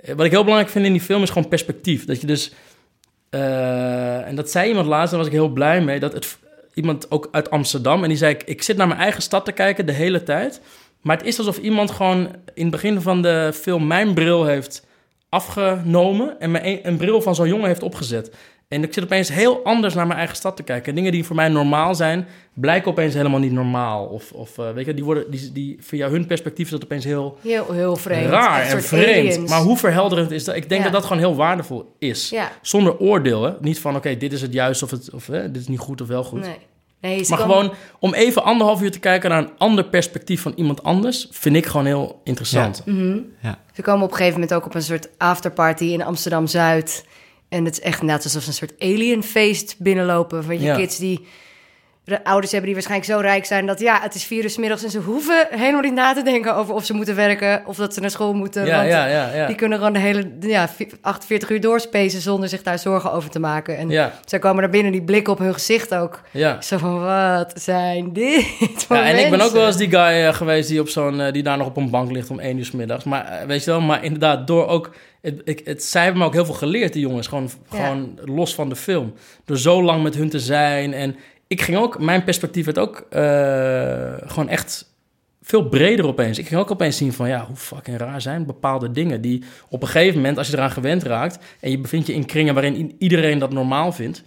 [0.02, 2.04] Eh, Wat ik heel belangrijk vind in die film is gewoon perspectief.
[2.04, 2.52] Dat je dus...
[3.30, 6.00] eh, en dat zei iemand laatst, daar was ik heel blij mee.
[6.00, 6.38] Dat het,
[6.74, 8.02] iemand ook uit Amsterdam.
[8.02, 10.60] En die zei, ik, ik zit naar mijn eigen stad te kijken de hele tijd.
[11.00, 12.18] Maar het is alsof iemand gewoon
[12.54, 14.86] in het begin van de film mijn bril heeft
[15.28, 16.40] afgenomen.
[16.40, 18.34] En mijn, een, bril van zo'n jongen heeft opgezet.
[18.68, 20.88] En ik zit opeens heel anders naar mijn eigen stad te kijken.
[20.88, 24.04] En dingen die voor mij normaal zijn, blijken opeens helemaal niet normaal.
[24.06, 27.04] Of, of eh, weet je, die worden, die, die, via hun perspectief is dat opeens
[27.04, 28.30] heel Heel, heel vreemd.
[28.30, 29.06] raar en vreemd.
[29.36, 29.50] aliens.
[29.50, 30.54] Maar hoe verhelderend is dat?
[30.56, 30.90] Ik denk Ja.
[30.90, 32.28] dat dat gewoon heel waardevol is.
[32.30, 33.52] Ja, Zonder oordeel, hè?
[33.60, 36.00] Niet van, oké, dit is het juist of, het, of hè, dit is niet goed
[36.00, 36.40] of wel goed.
[36.40, 36.58] nee.
[37.00, 40.52] Nee ze Maar gewoon om even anderhalf uur te kijken naar een ander perspectief van
[40.56, 42.82] iemand anders, vind ik gewoon heel interessant.
[42.84, 43.18] Mhm.
[43.42, 43.58] Ja.
[43.74, 47.06] Ze komen op een gegeven moment ook op een soort afterparty in Amsterdam-Zuid.
[47.48, 50.44] En het is echt net alsof ze een soort alienfeest binnenlopen.
[50.44, 50.76] Van je Ja.
[50.76, 51.26] kids die
[52.24, 53.66] ouders hebben die waarschijnlijk zo rijk zijn...
[53.66, 56.56] dat ja, het is vier uur middags en ze hoeven helemaal niet na te denken...
[56.56, 58.66] over of ze moeten werken of dat ze naar school moeten.
[58.66, 59.46] Ja, want ja, ja, ja.
[59.46, 60.68] die kunnen gewoon de hele ja,
[61.00, 62.20] 48 uur doorspacen...
[62.20, 63.76] zonder zich daar zorgen over te maken.
[63.76, 66.20] En Ja, zij komen naar binnen, die blik op hun gezicht ook.
[66.30, 66.60] ja.
[66.60, 68.44] Zo van, wat zijn dit
[68.86, 71.20] voor Ja, en ik ben ook wel eens die guy eh, geweest die, op zo'n,
[71.20, 73.04] eh, die daar nog op een bank ligt om één uur 's middags.
[73.04, 74.90] Maar eh, weet je wel, maar inderdaad, door ook.
[75.20, 77.26] Het, ik, het, zij hebben me ook heel veel geleerd, die jongens.
[77.26, 79.12] Gewoon, gewoon los van de film.
[79.44, 80.92] Door zo lang met hun te zijn.
[80.92, 81.16] En
[81.48, 84.96] ik ging ook, mijn perspectief werd ook eh, gewoon echt
[85.42, 86.38] veel breder opeens.
[86.38, 89.20] Ik ging ook opeens zien van, ja, hoe fucking raar zijn bepaalde dingen.
[89.20, 91.38] Die op een gegeven moment, als je eraan gewend raakt.
[91.60, 94.22] en je bevindt je in kringen waarin iedereen dat normaal vindt.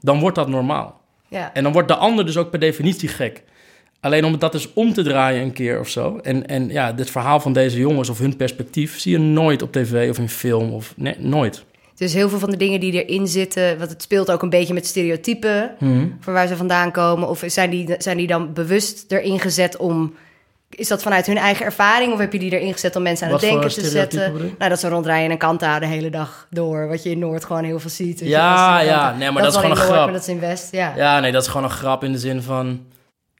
[0.00, 1.00] dan wordt dat normaal.
[1.28, 1.50] Ja.
[1.52, 3.42] En dan wordt de ander dus ook per definitie gek.
[4.00, 6.18] Alleen om dat dus om te draaien een keer of zo.
[6.18, 9.72] En, en ja, dit verhaal van deze jongens of hun perspectief zie je nooit op
[9.72, 10.72] tv of in film.
[10.72, 11.64] Of, nee, nooit.
[11.96, 14.74] Dus heel veel van de dingen die erin zitten, want het speelt ook een beetje
[14.74, 15.70] met stereotypen
[16.20, 17.28] van waar ze vandaan komen.
[17.28, 20.14] Of zijn die, zijn die dan bewust erin gezet om.
[20.70, 23.32] Is dat vanuit hun eigen ervaring of heb je die erin gezet om mensen aan
[23.32, 24.32] Wat het denken voor te zetten?
[24.32, 24.54] bedoel?
[24.58, 26.88] Nou, dat ze rondrijden in een kanta de hele dag door.
[26.88, 28.18] Wat je in Noord gewoon heel veel ziet.
[28.18, 30.04] je, Ja, ja, nee, maar dat is gewoon een Noord, grap.
[30.04, 30.92] Maar dat is in West, ja.
[30.96, 32.86] Ja, nee, dat is gewoon een grap in de zin van...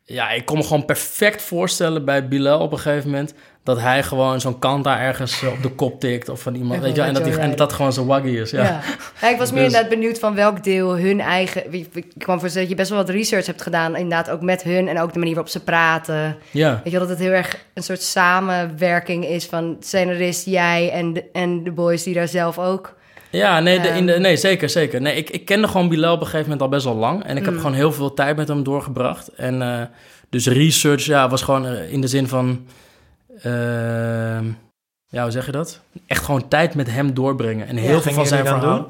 [0.05, 3.35] Ja, ik kon me gewoon perfect voorstellen bij Bilal op een gegeven moment...
[3.64, 6.81] dat hij gewoon zo'n kanta ergens eh, op de kop tikt of van iemand, En
[6.81, 8.62] weet je En dat, die, en zo dat dat gewoon zo waggy is, ja.
[8.62, 8.81] Ja.
[9.20, 11.72] Ja, ik was meer Dus- inderdaad benieuwd van welk deel hun eigen...
[11.74, 14.88] Ik kwam voor dat je best wel wat research hebt gedaan, inderdaad ook met hun...
[14.88, 16.37] en ook de manier waarop ze praten.
[16.50, 20.90] Ja, Weet je wel, dat het heel erg een soort samenwerking is van scenarist, jij
[20.90, 22.94] en de, en de boys die daar zelf ook...
[23.31, 24.22] ja nee, de, in de, Ehm.
[24.22, 25.00] nee, zeker, zeker.
[25.00, 27.24] Nee, ik, ik kende gewoon Bilal op een gegeven moment al best wel lang.
[27.24, 27.48] En ik Mm.
[27.48, 29.29] heb gewoon heel veel tijd met hem doorgebracht.
[29.29, 29.81] En eh,
[30.31, 32.66] dus research, ja, was gewoon eh, in de zin van...
[33.42, 34.44] ehm,
[35.09, 35.81] ja, hoe zeg je dat?
[36.07, 37.66] Echt gewoon tijd met hem doorbrengen.
[37.66, 38.61] En heel veel van zijn verhaal...
[38.70, 38.87] Nou,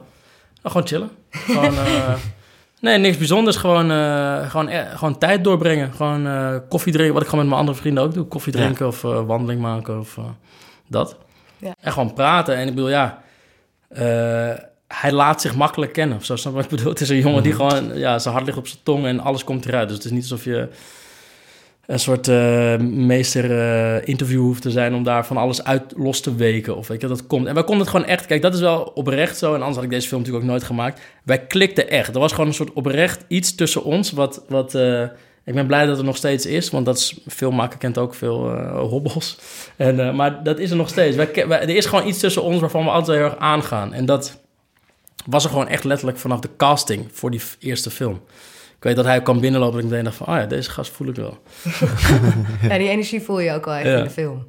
[0.63, 1.11] gewoon chillen.
[1.31, 2.15] Gewoon, eh,
[2.81, 3.57] nee, niks bijzonders.
[3.57, 5.93] Gewoon, eh, gewoon, eh, gewoon tijd doorbrengen.
[5.93, 7.15] Gewoon eh, koffie drinken.
[7.15, 8.25] Wat ik gewoon met mijn andere vrienden ook doe.
[8.25, 8.63] Koffie Ja.
[8.63, 10.19] drinken of eh, wandeling maken of
[10.89, 11.17] dat.
[11.59, 11.75] Ja.
[11.81, 12.57] En gewoon praten.
[12.57, 13.23] En ik bedoel, ja...
[13.89, 14.51] eh,
[14.89, 16.17] hij laat zich makkelijk kennen.
[16.17, 16.93] Of zo, snap je wat ik bedoel?
[16.93, 17.99] Het is een jongen die gewoon...
[17.99, 19.89] Ja, zijn hart ligt op zijn tong en alles komt eruit.
[19.89, 20.69] Dus het is niet alsof je
[21.87, 26.21] een soort eh, meester eh, interview hoeft te zijn om daar van alles uit los
[26.21, 26.77] te weken.
[26.77, 27.47] Of weet je, dat komt.
[27.47, 29.47] En wij konden het gewoon echt, kijk, dat is wel oprecht zo.
[29.49, 31.01] En anders had ik deze film natuurlijk ook nooit gemaakt.
[31.25, 32.15] Wij klikten echt.
[32.15, 34.11] Er was gewoon een soort oprecht iets tussen ons.
[34.13, 35.03] Wat, wat eh,
[35.45, 38.49] ik ben blij dat er nog steeds is, want dat is, filmmaker kent ook veel
[38.77, 39.39] hobbels.
[39.77, 41.17] En, maar dat is er nog steeds.
[41.17, 43.93] Wij, wij- er is gewoon iets tussen ons waarvan we altijd heel erg aangaan.
[43.93, 44.41] En dat
[45.27, 48.21] was er gewoon echt letterlijk vanaf de casting voor die eerste film.
[48.85, 50.93] Ik weet dat hij kwam binnenlopen en ik meteen dacht van, oh ja, deze gast
[50.93, 51.39] voel ik wel.
[52.69, 53.97] Ja, die energie voel je ook wel echt Ja.
[53.99, 54.47] in de film,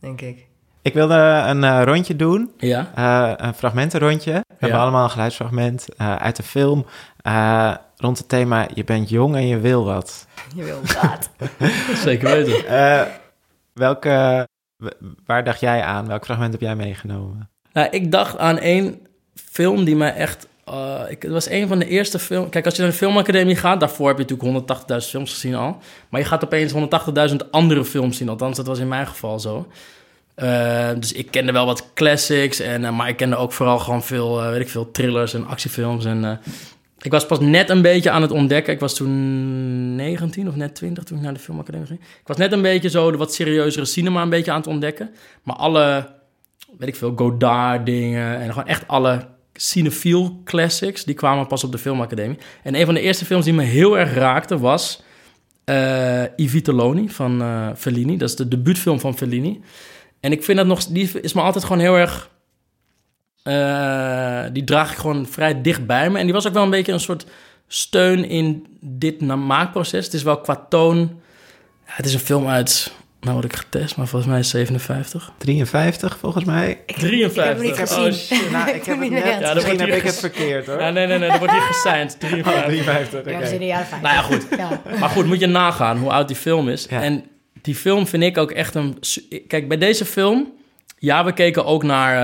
[0.00, 0.46] denk ik.
[0.82, 1.14] Ik wilde
[1.46, 2.90] een eh, rondje doen, Ja.
[2.94, 4.32] eh, een fragmentenrondje.
[4.32, 6.86] We hebben allemaal een geluidsfragment eh, uit de film
[7.20, 10.26] eh, rond het thema je bent jong en je wil wat.
[10.56, 11.30] Je wil wat.
[12.04, 12.66] Zeker weten.
[12.66, 13.02] Eh,
[13.72, 14.46] welke,
[15.26, 16.06] waar dacht jij aan?
[16.06, 17.50] Welk fragment heb jij meegenomen?
[17.72, 20.46] Nou, ik dacht aan één film die mij echt...
[20.72, 22.50] eh, ik, het was een van de eerste films...
[22.50, 23.80] Kijk, als je naar de filmacademie gaat...
[23.80, 25.78] daarvoor heb je natuurlijk 180.000 films gezien al.
[26.08, 26.72] Maar je gaat opeens
[27.30, 28.28] 180.000 andere films zien.
[28.28, 29.66] Althans, dat was in mijn geval zo.
[30.34, 32.60] Eh, dus ik kende wel wat classics.
[32.60, 36.04] En, eh, maar ik kende ook vooral gewoon veel, weet ik veel, thrillers en actiefilms.
[36.04, 36.40] En,
[37.00, 38.72] ik was pas net een beetje aan het ontdekken.
[38.72, 42.00] Ik was toen 19 of net 20 toen ik naar de filmacademie ging.
[42.00, 45.10] Ik was net een beetje zo de wat serieuzere cinema een beetje aan het ontdekken.
[45.42, 46.08] Maar alle
[46.78, 49.26] weet ik veel, Godard dingen en gewoon echt alle
[49.60, 52.38] cinefiel classics, die kwamen pas op de filmacademie.
[52.62, 55.02] En een van de eerste films die me heel erg raakte was
[55.68, 58.16] eh I Vitelloni van eh, Fellini.
[58.16, 59.60] Dat is de debuutfilm van Fellini.
[60.20, 62.30] En ik vind dat nog, die is me altijd gewoon heel erg,
[63.42, 66.18] eh, die draag ik gewoon vrij dicht bij me.
[66.18, 67.26] En die was ook wel een beetje een soort
[67.66, 70.04] steun in dit maakproces.
[70.04, 71.20] Het is wel qua toon,
[71.84, 75.32] het is een film uit, nou word ik getest, maar volgens mij is 57.
[75.38, 76.80] 53 volgens mij.
[76.86, 77.28] 53.
[77.28, 78.04] Ik heb hem niet gezien.
[78.04, 78.50] Oh, shit.
[78.52, 80.80] Nou, ik heb het Ja, net, dan wordt misschien heb ik het verkeerd hoor.
[80.80, 82.16] Ja, nee, nee, nee, dat wordt hier gesigned.
[82.20, 82.64] 53.
[82.64, 83.38] 53, Ja, oké.
[83.38, 84.10] we zijn in de jaren 50.
[84.10, 84.46] Nou ja, goed.
[84.58, 84.98] Ja.
[85.00, 86.86] Maar goed, moet je nagaan hoe oud die film is.
[86.90, 87.02] Ja.
[87.02, 87.24] En
[87.62, 88.98] die film vind ik ook echt een...
[89.48, 90.52] Kijk, bij deze film...
[91.00, 92.14] Ja, we keken ook naar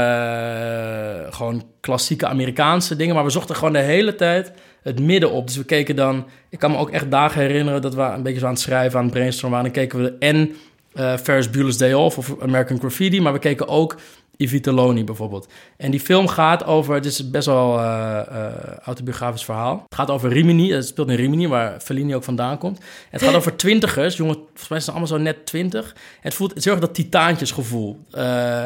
[1.24, 3.14] eh, gewoon klassieke Amerikaanse dingen...
[3.14, 4.52] maar we zochten gewoon de hele tijd
[4.83, 5.46] het midden op.
[5.46, 6.26] Dus we keken dan...
[6.50, 8.98] Ik kan me ook echt dagen herinneren dat we een beetje zo aan het schrijven...
[8.98, 9.72] aan het brainstormen waren.
[9.72, 10.54] Dan keken we en
[10.94, 13.20] eh Ferris Bueller's Day Off of American Graffiti...
[13.20, 13.96] maar we keken ook
[14.38, 15.48] I Vitelloni bijvoorbeeld.
[15.76, 16.94] En die film gaat over...
[16.94, 19.83] Het is best wel eh eh, autobiografisch verhaal.
[19.85, 20.72] Het gaat over Rimini.
[20.72, 22.78] Het speelt in Rimini, waar Fellini ook vandaan komt.
[22.78, 24.16] En het gaat over twintigers.
[24.16, 25.92] Jongen, volgens mij zijn ze allemaal zo net twintig.
[25.92, 28.62] En het voelt het is heel erg dat titaantjesgevoel eh,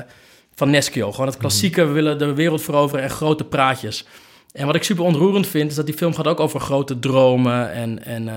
[0.55, 1.12] van Neschio.
[1.12, 4.07] Gewoon het klassieke, we willen de wereld veroveren en grote praatjes.
[4.53, 7.73] En wat ik super ontroerend vind, is dat die film gaat ook over grote dromen
[7.73, 8.05] en...
[8.05, 8.29] en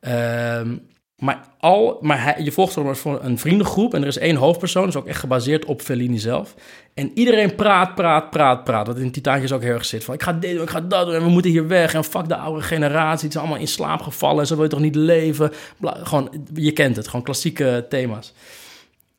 [0.00, 0.76] eh, ehm,
[1.20, 4.94] maar, al, maar hij, je volgt voor een vriendengroep en er is één hoofdpersoon, dat
[4.94, 6.54] is ook echt gebaseerd op Fellini zelf.
[6.94, 8.86] En iedereen praat, praat, praat, praat.
[8.86, 10.04] Wat in Titaantjes ook heel erg zit.
[10.04, 11.94] Van ik ga dit doen, ik ga dat doen en we moeten hier weg.
[11.94, 14.70] En fuck de oude generatie, die zijn allemaal in slaap gevallen en zo wil je
[14.70, 15.50] toch niet leven.
[15.76, 18.34] Bla- gewoon, je kent het, gewoon klassieke thema's.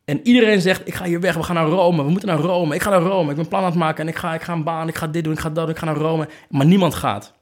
[0.06, 2.76] En iedereen zegt, ik ga hier weg, we gaan naar Rome, we moeten naar Rome.
[2.76, 4.54] Ik ga naar Rome, ik ben plan aan het maken en ik ga, ik ga
[4.54, 6.28] een baan, ik ga dit doen, ik ga dat doen, ik ga naar Rome.
[6.50, 7.34] Maar niemand gaat.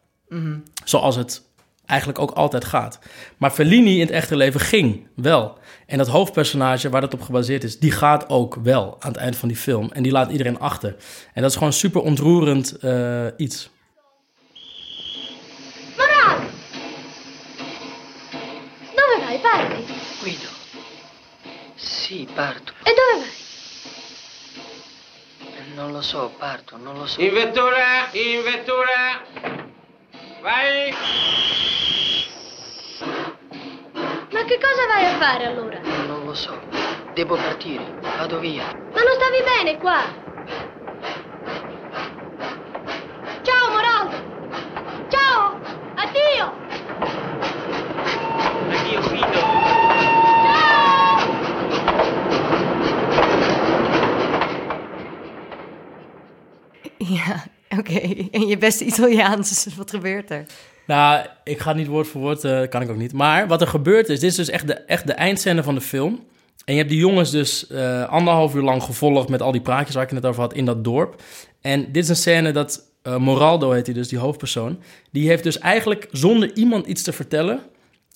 [0.83, 1.41] Zoals het
[1.89, 2.99] eigenlijk ook altijd gaat.
[3.37, 5.57] Maar Fellini in het echte leven ging wel.
[5.85, 9.37] En dat hoofdpersonage waar dat op gebaseerd is, die gaat ook wel aan het eind
[9.37, 9.91] van die film.
[9.91, 10.95] En die laat iedereen achter.
[11.33, 13.69] En dat is gewoon super ontroerend eh, iets.
[15.97, 16.39] Morale!
[18.95, 19.39] Dove vai?
[19.39, 19.83] Parli.
[20.21, 20.49] Guido.
[21.75, 22.73] Sì, parto.
[22.83, 23.37] E dove vai?
[25.75, 27.21] Non lo so, parto, non lo so.
[27.21, 29.21] In vettura, in vettura.
[30.41, 30.93] Vai.
[34.39, 35.81] Ma che cosa vai a fare allora?
[36.07, 36.57] Non lo so.
[37.13, 37.83] Devo partire.
[37.99, 38.67] Vado via.
[38.67, 40.01] Ma non stavi bene qua?
[43.41, 44.15] Ciao Moraldo!
[45.09, 45.59] Ciao!
[45.95, 46.53] Addio!
[48.69, 49.39] Addio, Guido.
[50.45, 51.17] Ciao!
[57.17, 57.45] Ja,
[57.77, 58.27] oké.
[58.31, 60.45] En je beste Italiaans, wat gebeurt er?
[60.89, 63.13] Nou, ik ga niet woord voor woord, eh, kan ik ook niet.
[63.13, 65.81] Maar wat er gebeurt is, dit is dus echt de, echt de eindscène van de
[65.81, 66.23] film.
[66.65, 69.95] En je hebt die jongens dus eh, anderhalf uur lang gevolgd met al die praatjes
[69.95, 71.21] waar ik het net over had in dat dorp.
[71.61, 74.79] En dit is een scène dat eh, Moraldo heet hij dus, die hoofdpersoon.
[75.11, 77.59] Die heeft dus eigenlijk zonder iemand iets te vertellen,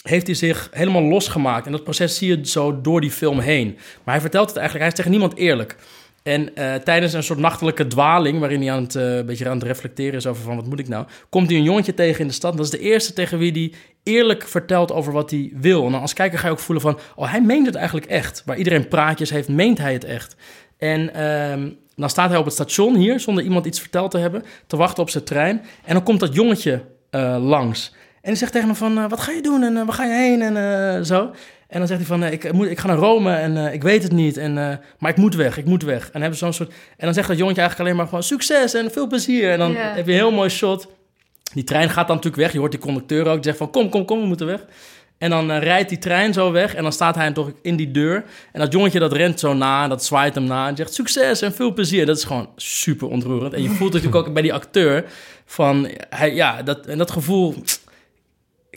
[0.03, 1.65] heeft hij zich helemaal losgemaakt.
[1.65, 3.77] En dat proces zie je zo door die film heen.
[4.03, 5.75] Maar hij vertelt het eigenlijk, hij is tegen niemand eerlijk.
[6.23, 9.67] En eh, tijdens een soort nachtelijke dwaling, waarin hij aan het, eh, beetje aan het
[9.67, 12.33] reflecteren is over van wat moet ik nou, komt hij een jongetje tegen in de
[12.33, 12.57] stad.
[12.57, 15.85] Dat is de eerste tegen wie hij eerlijk vertelt over wat hij wil.
[15.85, 18.43] En dan als kijker ga je ook voelen van, oh hij meent het eigenlijk echt.
[18.45, 20.35] Waar iedereen praatjes heeft, meent hij het echt.
[20.77, 24.43] En ehm, dan staat hij op het station hier, zonder iemand iets verteld te hebben,
[24.67, 25.61] te wachten op zijn trein.
[25.85, 27.95] En dan komt dat jongetje eh, langs.
[28.21, 30.41] En die zegt tegen hem van, wat ga je doen en waar ga je heen
[30.41, 31.31] en zo.
[31.73, 33.83] En dan zegt hij van, eh, ik, moet, ik ga naar Rome en eh, ik
[33.83, 36.03] weet het niet, en, eh, maar ik moet weg, ik moet weg.
[36.03, 38.73] En, dan hebben zo'n soort, en dan zegt dat jongetje eigenlijk alleen maar gewoon succes
[38.73, 39.51] en veel plezier.
[39.51, 40.87] En dan heb je een heel mooi shot.
[41.53, 42.51] Die trein gaat dan natuurlijk weg.
[42.51, 44.65] Je hoort die conducteur ook, die zegt van kom, kom, kom, we moeten weg.
[45.17, 48.23] En dan rijdt die trein zo weg en dan staat hij toch in die deur.
[48.51, 51.41] En dat jongetje dat rent zo na en dat zwaait hem na en zegt succes
[51.41, 52.05] en veel plezier.
[52.05, 53.53] Dat is gewoon super ontroerend.
[53.53, 55.05] En je voelt natuurlijk ook bij die acteur
[55.45, 57.55] van, hij, ja, dat, en dat gevoel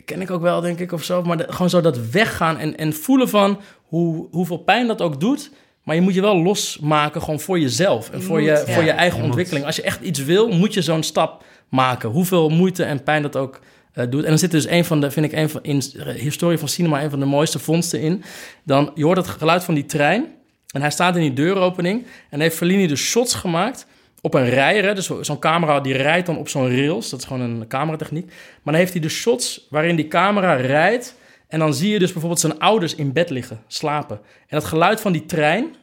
[0.07, 1.21] ken ik ook wel, denk ik, of zo.
[1.23, 5.19] Maar de- gewoon zo dat weggaan en, en voelen van hoe, hoeveel pijn dat ook
[5.19, 5.51] doet.
[5.83, 8.65] Maar je moet je wel losmaken gewoon voor jezelf en Je voor, je, ja.
[8.65, 9.25] voor je eigen Je moet.
[9.25, 9.65] ontwikkeling.
[9.65, 12.09] Als je echt iets wil, moet je zo'n stap maken.
[12.09, 13.59] Hoeveel moeite en pijn dat ook
[13.93, 14.23] eh, doet.
[14.23, 16.67] En er zit dus een van de, vind ik, een van, in de historie van
[16.67, 18.23] cinema, een van de mooiste vondsten in.
[18.63, 20.25] Dan, je hoort het geluid van die trein
[20.71, 23.85] en hij staat in die deuropening en heeft Fellini dus shots gemaakt
[24.21, 24.95] op een rijder.
[24.95, 27.09] Dus zo- zo'n camera die rijdt dan op zo'n rails.
[27.09, 28.25] Dat is gewoon een cameratechniek.
[28.25, 31.15] Maar dan heeft hij dus shots waarin die camera rijdt.
[31.47, 34.15] En dan zie je dus bijvoorbeeld zijn ouders in bed liggen, slapen.
[34.47, 35.75] En dat geluid van die trein,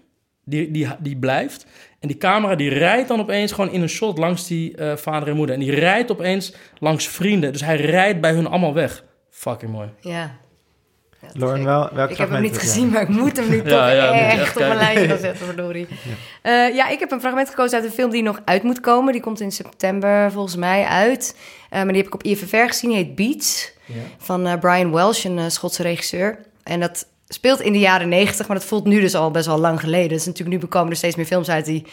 [0.44, 1.66] die, die, die blijft.
[2.00, 5.28] En die camera die rijdt dan opeens gewoon in een shot langs die eh, vader
[5.28, 5.54] en moeder.
[5.54, 7.52] En die rijdt opeens langs vrienden.
[7.52, 9.04] Dus hij rijdt bij hun allemaal weg.
[9.30, 9.88] Fucking mooi.
[10.00, 10.36] Ja.
[11.32, 14.12] Lauren, wel, welk Ik heb hem niet gezien, maar ik moet hem nu toch Ja,
[14.12, 15.86] echt, echt op mijn lijstje gaan zetten, verdorie.
[16.42, 16.66] Ja.
[16.66, 19.12] ja, ik heb een fragment gekozen uit een film die nog uit moet komen.
[19.12, 21.36] Die komt in september volgens mij uit.
[21.70, 22.90] Eh, maar die heb ik op IFFR gezien.
[22.90, 23.72] Die heet Beats,
[24.18, 26.38] van eh, Brian Welsh, een eh, Schotse regisseur.
[26.62, 29.58] En dat speelt in de jaren negentig, maar dat voelt nu dus al best wel
[29.58, 30.08] lang geleden.
[30.08, 31.86] Dus natuurlijk nu komen er steeds meer films uit die,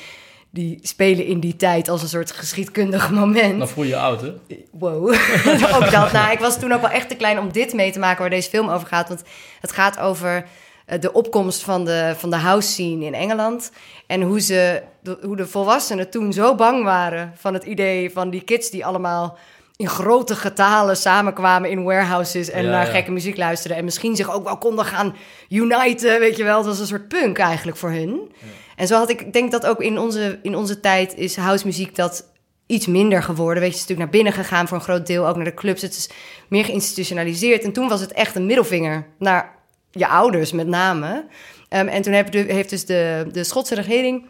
[0.51, 3.59] die spelen in die tijd als een soort geschiedkundig moment.
[3.59, 4.33] Dan voel je je oud, hè?
[4.71, 5.07] Wow,
[5.75, 6.11] ook dat.
[6.11, 8.29] Nou, ik was toen ook wel echt te klein om dit mee te maken waar
[8.29, 9.07] deze film over gaat.
[9.07, 9.23] Want
[9.61, 10.45] het gaat over
[10.85, 13.71] eh, de opkomst van de, van de house scene in Engeland.
[14.07, 18.29] En hoe, ze, de, hoe de volwassenen toen zo bang waren van het idee van
[18.29, 19.37] die kids die allemaal
[19.75, 22.91] in grote getalen samenkwamen in warehouses en Ja, naar ja.
[22.91, 23.77] gekke muziek luisterden.
[23.77, 25.15] En misschien zich ook wel konden gaan
[25.49, 26.57] uniten, weet je wel.
[26.57, 28.31] Het was een soort punk eigenlijk voor hun.
[28.75, 31.95] En zo had ik, ik denk dat ook in onze, in onze tijd is housemuziek
[31.95, 32.29] dat
[32.65, 33.61] iets minder geworden.
[33.61, 35.53] Weet je, het is natuurlijk naar binnen gegaan voor een groot deel, ook naar de
[35.53, 35.81] clubs.
[35.81, 36.09] Het is
[36.47, 37.63] meer geïnstitutionaliseerd.
[37.63, 39.55] En toen was het echt een middelvinger naar
[39.91, 41.25] je ouders met name.
[41.69, 44.25] Ehm, en toen heeft, dus de, de Schotse regering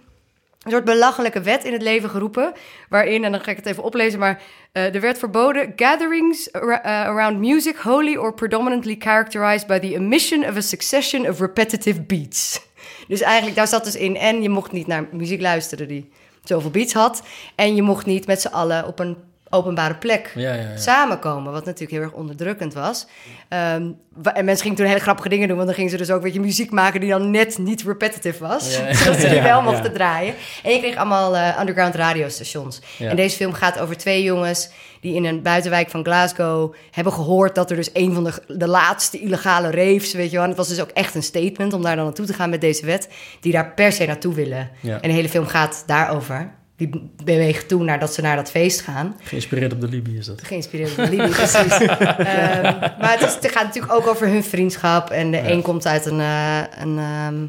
[0.62, 2.54] een soort belachelijke wet in het leven geroepen.
[2.90, 6.62] Waarin, en dan ga ik het even oplezen, maar eh, er werd verboden: gatherings eh,
[6.84, 12.70] around music wholly or predominantly characterized by the emission of a succession of repetitive beats.
[13.12, 14.18] Dus eigenlijk, daar zat dus in.
[14.18, 16.10] En je mocht niet naar muziek luisteren die
[16.44, 17.22] zoveel beats had.
[17.56, 19.18] En je mocht niet met z'n allen op een
[19.52, 20.78] openbare plek Ja, ja, ja.
[20.78, 21.52] samenkomen.
[21.52, 23.08] Wat natuurlijk heel erg onderdrukkend was.
[23.50, 23.92] Ehm,
[24.24, 25.56] en mensen gingen toen hele grappige dingen doen.
[25.56, 28.48] Want dan gingen ze dus ook weet je, muziek maken die dan net niet repetitive
[28.48, 28.78] was.
[28.78, 28.94] Ja.
[28.94, 29.62] Zodat ze die Ja, wel ja.
[29.72, 30.34] mochten draaien.
[30.64, 32.82] En je kreeg allemaal eh, underground radiostations.
[32.98, 33.10] Ja.
[33.10, 34.70] En deze film gaat over twee jongens
[35.02, 38.68] die in een buitenwijk van Glasgow hebben gehoord dat er dus een van de, de
[38.68, 40.42] laatste illegale raves, weet je wel.
[40.44, 42.62] En het was dus ook echt een statement om daar dan naartoe te gaan met
[42.62, 43.10] deze wet,
[43.40, 44.70] die daar per se naartoe willen.
[44.80, 45.02] Ja.
[45.02, 46.52] En de hele film gaat daarover.
[46.82, 49.16] Die bewegen toe naar dat ze naar dat feest gaan.
[49.20, 50.44] Geïnspireerd op de Libië is dat.
[50.44, 51.78] Geïnspireerd door Libby, precies.
[51.88, 55.10] Ehm, maar het, is, het gaat natuurlijk ook over hun vriendschap.
[55.10, 57.46] En de een komt uit een, eh, een, ehm,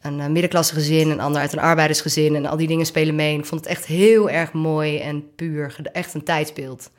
[0.00, 2.34] een eh, middenklasse gezin, een ander uit een arbeidersgezin.
[2.34, 3.32] En al die dingen spelen mee.
[3.32, 5.76] En ik vond het echt heel erg mooi en puur.
[5.92, 6.90] Echt een tijdsbeeld.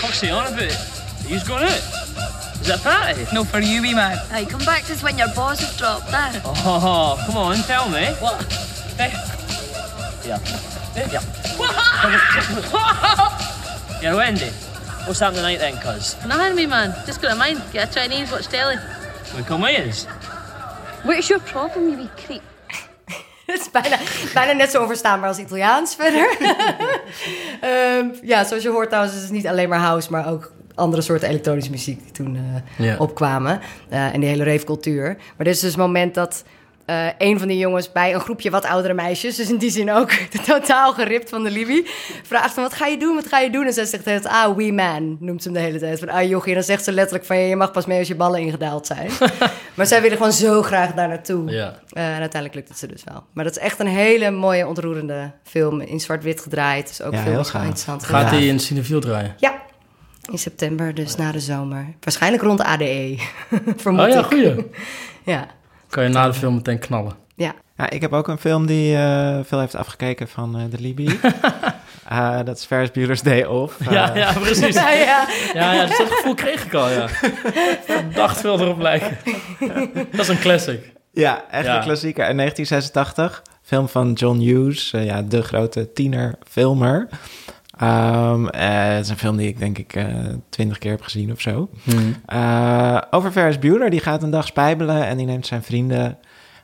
[0.00, 0.72] What's he on about?
[1.28, 2.09] He's gone out.
[2.60, 3.26] Is that party?
[3.32, 4.18] No, for you, wee man.
[4.28, 6.42] Hey, come back to us when your balls have dropped there.
[6.44, 8.06] Oh, come on, tell me.
[8.20, 8.42] What?
[8.98, 9.12] Hey.
[10.26, 10.38] Yeah.
[10.96, 11.22] Eh, yeah.
[14.02, 14.50] You're Wendy.
[15.06, 16.16] What's happening tonight then, cuz?
[16.26, 16.94] Nothing, wee man.
[17.06, 17.62] Just got a mind.
[17.72, 18.76] Get a Chinese, watch telly.
[19.36, 20.04] We come with us.
[21.04, 22.42] What's your problem, you wee creep?
[23.46, 23.98] Het is bijna,
[24.34, 26.36] bijna net zo onverstaanbaar als Italiaans verder.
[27.60, 31.02] Ehm, ja, zoals je hoort trouwens, is het niet alleen maar house, maar ook andere
[31.02, 32.36] soorten elektronische muziek die toen
[32.76, 32.96] eh, Ja.
[32.98, 33.60] opkwamen.
[33.88, 35.04] Eh, en die hele ravecultuur.
[35.36, 36.44] Maar dit is dus het moment dat
[36.86, 39.90] eh, een van die jongens bij een groepje wat oudere meisjes, dus in die zin
[39.92, 40.10] ook
[40.46, 41.82] totaal geript van de Libby,
[42.22, 43.66] vraagt van wat ga je doen, wat ga je doen?
[43.66, 45.98] En zij zegt het, ah, wee man, noemt ze hem de hele tijd.
[45.98, 48.14] Van, ah jochie, en dan zegt ze letterlijk van, je mag pas mee als je
[48.14, 49.10] ballen ingedaald zijn.
[49.76, 51.50] maar zij willen gewoon zo graag daar naartoe.
[51.50, 51.74] Ja.
[51.92, 53.24] Eh, en uiteindelijk lukt het ze dus wel.
[53.32, 55.80] Maar dat is echt een hele mooie, ontroerende film.
[55.80, 56.88] In zwart-wit gedraaid.
[56.88, 58.04] Dus ook Ja, veel heel interessant.
[58.04, 59.34] Gaat hij in Cinefield draaien?
[59.38, 59.62] Ja,
[60.30, 61.86] in september, dus na de zomer.
[62.00, 63.16] Waarschijnlijk rond de ADE,
[63.76, 64.24] vermoed Oh ja, ik.
[64.24, 64.54] goeie.
[65.24, 65.46] Ja,
[65.88, 67.12] Kan je na de film meteen knallen.
[67.34, 67.54] ja.
[67.76, 71.08] Ja, ik heb ook een film die eh, veel heeft afgekeken van eh, de Libby.
[72.08, 73.90] Eh, dat is Ferris Bueller's Day Off.
[73.90, 74.74] Ja, ja, precies.
[74.74, 75.26] Ja, ja.
[75.54, 77.08] Ja, ja, dus dat gevoel kreeg ik al, ja.
[77.84, 79.16] Verdacht veel erop lijken.
[80.10, 80.92] Dat is een classic.
[81.12, 81.76] Ja, echt Ja.
[81.76, 82.28] een klassieker.
[82.28, 87.08] In 1986, film van John Hughes, ja, de grote tienerfilmer.
[87.10, 87.20] Ehm,
[87.80, 90.06] eh, het is een film die ik denk ik
[90.48, 91.68] twintig keer heb gezien of zo.
[92.26, 96.18] Eh, over Ferris Bueller, die gaat een dag spijbelen en die neemt zijn vrienden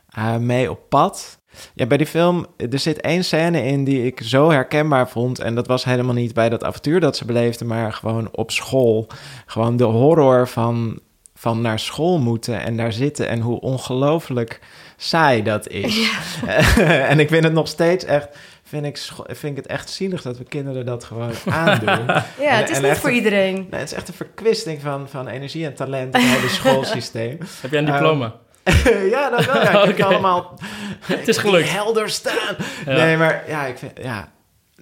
[0.09, 1.39] eh, mee op pad.
[1.73, 5.39] Ja, bij die film, er zit één scène in die ik zo herkenbaar vond.
[5.39, 9.07] En dat was helemaal niet bij dat avontuur dat ze beleefden, maar gewoon op school.
[9.45, 10.99] Gewoon de horror van,
[11.33, 14.59] van naar school moeten en daar zitten en hoe ongelooflijk
[14.97, 16.09] saai dat is.
[17.11, 20.37] en ik vind het nog steeds echt vind ik, vind ik het echt zielig dat
[20.37, 22.05] we kinderen dat gewoon aandoen.
[22.39, 23.53] Ja, het is niet voor een- iedereen.
[23.53, 27.37] Nee, het is echt een verkwisting van, van energie en talent in het hele schoolsysteem.
[27.61, 28.33] Heb jij een diploma?
[29.11, 29.61] ja, dat wel.
[29.61, 30.03] Ja, ik heb Oké.
[30.05, 30.59] allemaal...
[31.01, 31.69] het is gelukt.
[31.71, 32.55] helder staan.
[32.85, 32.93] Ja.
[32.95, 33.91] Nee, maar ja, ik vind...
[34.01, 34.31] Ja.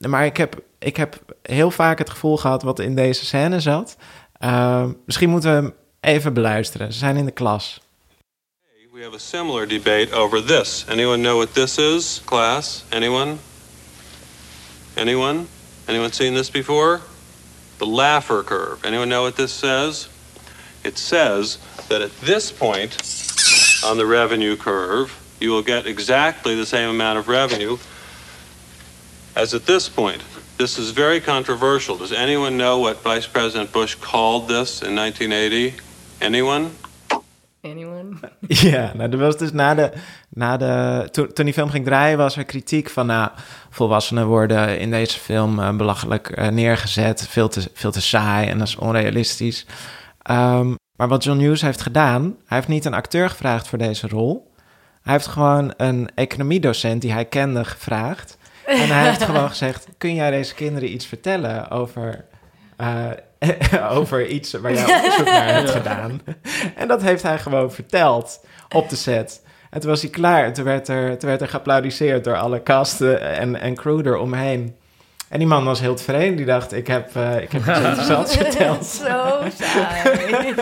[0.08, 3.95] Maar ik heb, ik heb heel vaak het gevoel gehad wat in deze scène zat.
[4.39, 6.91] Ehm, misschien moeten we hem even beluisteren.
[6.93, 7.82] Ze zijn in de klas.
[8.93, 10.86] We have a similar debate over this.
[10.89, 12.84] Anyone know what this is, class?
[12.89, 13.34] Anyone?
[14.97, 15.47] Anyone?
[15.88, 17.01] Anyone seen this before?
[17.79, 18.84] The Laffer curve.
[18.86, 20.10] Anyone know what this says?
[20.84, 21.58] It says
[21.89, 22.97] that at this point
[23.84, 27.77] on the revenue curve, you will get exactly the same amount of revenue
[29.36, 30.21] as at this point.
[30.58, 31.97] This is very controversial.
[31.97, 35.75] Does anyone know what Vice President Bush called this in 1980?
[36.21, 36.71] Anyone?
[37.65, 38.10] Anyone?
[38.47, 39.91] Ja, nou, er was dus na de,
[40.30, 43.30] na de, toen, toen die film ging draaien, was er kritiek van, nou,
[43.69, 48.58] volwassenen worden in deze film eh, belachelijk eh, neergezet, veel te, veel te saai en
[48.58, 49.65] dat is onrealistisch.
[50.21, 54.08] Ehm, maar wat John Hughes heeft gedaan, hij heeft niet een acteur gevraagd voor deze
[54.08, 54.54] rol.
[55.01, 58.38] Hij heeft gewoon een economiedocent die hij kende gevraagd.
[58.65, 62.25] En hij heeft gewoon gezegd, kun jij deze kinderen iets vertellen over,
[62.78, 63.06] eh,
[63.97, 66.21] over iets waar jij onderzoek naar hebt gedaan?
[66.75, 69.43] En dat heeft hij gewoon verteld op de set.
[69.69, 70.45] En toen was hij klaar.
[70.45, 74.75] En toen werd er, toen werd er geapplaudiseerd door alle casten en, en crew eromheen.
[75.36, 76.36] En die man was heel tevreden.
[76.36, 78.86] Die dacht, ik heb, eh, ik heb iets interessants verteld.
[79.06, 80.54] Zo saai.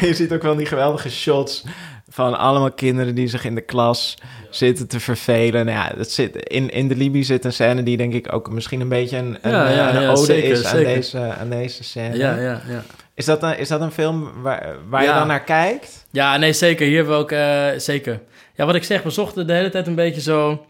[0.08, 1.64] Je ziet ook wel die geweldige shots
[2.08, 4.18] van allemaal kinderen die zich in de klas
[4.50, 5.66] zitten te vervelen.
[5.66, 8.50] Nou ja, dat zit, in, in de Libi zit een scène die denk ik ook
[8.50, 10.94] misschien een beetje een, een, Ja, ja, een ja, ode zeker, is aan zeker.
[10.94, 12.16] deze, aan deze scène.
[12.16, 12.82] Ja, ja, ja.
[13.14, 16.06] Is, dat een, is dat een film waar, waar je dan naar kijkt?
[16.10, 16.86] Ja, nee, zeker.
[16.86, 18.20] Hier hebben we ook, eh, zeker.
[18.54, 20.66] Ja, wat ik zeg, we zochten de hele tijd een beetje zo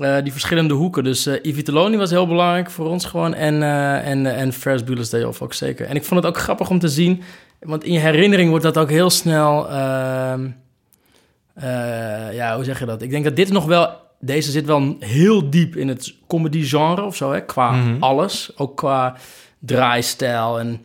[0.00, 1.04] eh, die verschillende hoeken.
[1.04, 3.34] Dus eh Ivy Toloni was heel belangrijk voor ons gewoon.
[3.34, 5.86] En, eh en, eh, en Ferris Bueller's Day Off ook zeker.
[5.86, 7.22] En ik vond het ook grappig om te zien.
[7.60, 9.68] Want in je herinnering wordt dat ook heel snel...
[9.70, 10.48] ehm,
[11.54, 13.02] eh, ja, hoe zeg je dat?
[13.02, 13.88] Ik denk dat dit nog wel...
[14.20, 17.40] Deze zit wel heel diep in het comedy genre of zo, hè?
[17.44, 17.96] Qua Mhm.
[18.02, 18.52] alles.
[18.56, 19.16] Ook qua
[19.58, 20.84] draaistijl en...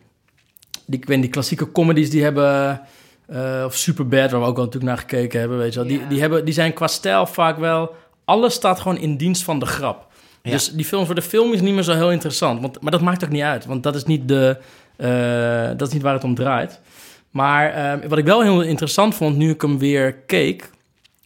[0.86, 2.80] Die, ik weet, die klassieke comedies die hebben...
[3.26, 5.88] eh, of Superbad, waar we ook al natuurlijk naar gekeken hebben, weet je wel.
[5.88, 7.94] Die, die, hebben, die zijn qua stijl vaak wel...
[8.26, 10.06] Alles staat gewoon in dienst van de grap.
[10.42, 10.50] Ja.
[10.50, 12.60] Dus die film voor de film is niet meer zo heel interessant.
[12.60, 14.56] Want, maar dat maakt ook niet uit, want dat is niet, de,
[14.96, 16.80] eh, dat is niet waar het om draait.
[17.30, 20.70] Maar eh, wat ik wel heel interessant vond, nu ik hem weer keek,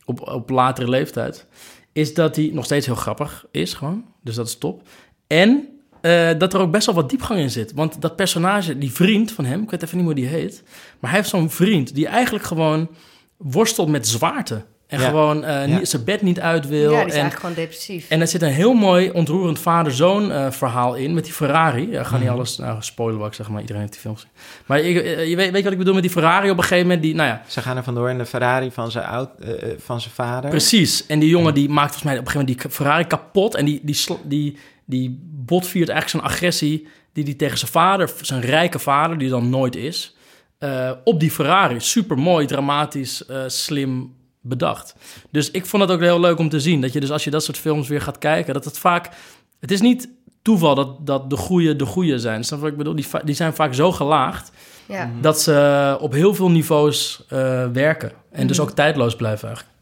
[0.05, 1.47] op, op latere leeftijd,
[1.93, 4.05] is dat hij nog steeds heel grappig is, gewoon.
[4.23, 4.83] Dus dat is top.
[5.27, 5.69] En
[6.01, 7.73] eh, dat er ook best wel wat diepgang in zit.
[7.73, 10.63] Want dat personage, die vriend van hem, ik weet even niet hoe die heet,
[10.99, 12.89] maar hij heeft zo'n vriend die eigenlijk gewoon
[13.37, 14.65] worstelt met zwaarte.
[14.91, 15.09] En Ja.
[15.09, 15.79] gewoon eh, Ja.
[15.79, 16.91] niet, zijn bed niet uit wil.
[16.93, 18.09] Ja, die is en, eigenlijk gewoon depressief.
[18.09, 21.91] en er zit een heel mooi ontroerend vader-zoon eh, verhaal in met die Ferrari.
[21.91, 22.33] Ja, ga niet Mhm.
[22.35, 23.61] alles nou, spoilen, wat ik zeg maar.
[23.61, 24.31] Iedereen heeft die film gezien.
[24.67, 26.63] Maar ik, eh, je weet, weet je wat ik bedoel met die Ferrari op een
[26.63, 27.03] gegeven moment?
[27.03, 29.79] Die, nou ja, Ze gaan er vandoor in de Ferrari van zijn, oud, eh, eh,
[29.79, 30.51] van zijn vader.
[30.51, 31.07] precies.
[31.07, 33.55] En die jongen die maakt volgens mij op een gegeven moment die Ferrari kapot.
[33.55, 38.41] En die, die, die, die botviert eigenlijk zijn agressie die hij tegen zijn vader, zijn
[38.41, 40.17] rijke vader, die dan nooit is,
[40.59, 41.81] eh, op die Ferrari.
[41.81, 44.95] Super mooi, dramatisch, eh, slim bedacht.
[45.31, 46.81] Dus ik vond het ook heel leuk om te zien.
[46.81, 49.09] Dat je dus als je dat soort films weer gaat kijken, dat het vaak...
[49.61, 50.09] Het is niet
[50.43, 52.45] toeval dat, dat de goede de goede zijn.
[52.45, 52.95] Snap je wat ik bedoel?
[52.95, 54.51] Die, die zijn vaak zo gelaagd
[54.87, 55.11] Ja.
[55.21, 58.13] dat ze op heel veel niveaus eh, werken.
[58.33, 58.67] En dus Mhm.
[58.69, 59.77] ook tijdloos blijven eigenlijk.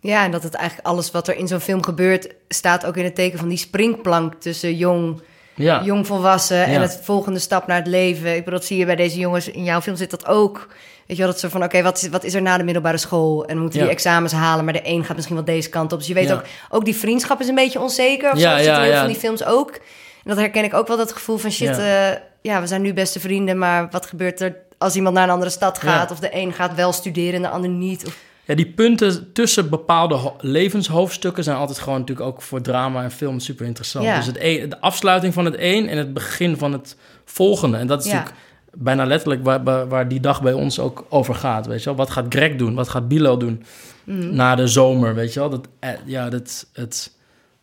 [0.00, 2.34] Ja, en dat het eigenlijk alles wat er in zo'n film gebeurt...
[2.48, 5.20] staat ook in het teken van die springplank tussen jong,
[5.54, 5.82] Ja.
[5.84, 6.64] jong volwassen...
[6.64, 6.80] en Ja.
[6.80, 8.30] het volgende stap naar het leven.
[8.36, 9.48] Ik bedoel, dat zie je bij deze jongens.
[9.48, 10.68] In jouw film zit dat ook.
[11.10, 11.62] Weet je wel, dat ze van...
[11.64, 13.44] oké, wat, is, wat is er na de middelbare school?
[13.46, 13.84] En moeten Ja.
[13.84, 15.98] die examens halen, maar de een gaat misschien wel deze kant op.
[15.98, 16.34] Dus je weet Ja.
[16.34, 18.32] ook, ook die vriendschap is een beetje onzeker.
[18.32, 18.62] Of Ja, zo.
[18.64, 19.70] Ja, heel van die films ook.
[19.74, 19.80] En
[20.24, 21.50] dat herken ik ook wel, dat gevoel van...
[21.50, 22.22] shit, Ja.
[22.42, 22.60] ja.
[22.60, 23.58] we zijn nu beste vrienden...
[23.58, 26.10] maar wat gebeurt er als iemand naar een andere stad gaat...
[26.10, 28.06] Of de een gaat wel studeren en de ander niet...
[28.06, 33.02] Of, Ja, die punten tussen bepaalde ho- levenshoofdstukken zijn altijd gewoon natuurlijk ook voor drama
[33.02, 34.04] en film super interessant.
[34.04, 34.16] Ja.
[34.16, 37.76] Dus het een, de afsluiting van het een en het begin van het volgende.
[37.76, 38.16] En dat is Ja.
[38.16, 38.36] natuurlijk
[38.74, 41.66] bijna letterlijk waar, waar, die dag bij ons ook over gaat.
[41.66, 41.94] Weet je wel?
[41.94, 42.74] Wat gaat Greg doen?
[42.74, 43.62] Wat gaat Bilo doen
[44.04, 44.34] Mm.
[44.34, 45.14] na de zomer?
[45.14, 45.50] Weet je wel?
[45.50, 47.12] Dat, eh, ja, dat, het,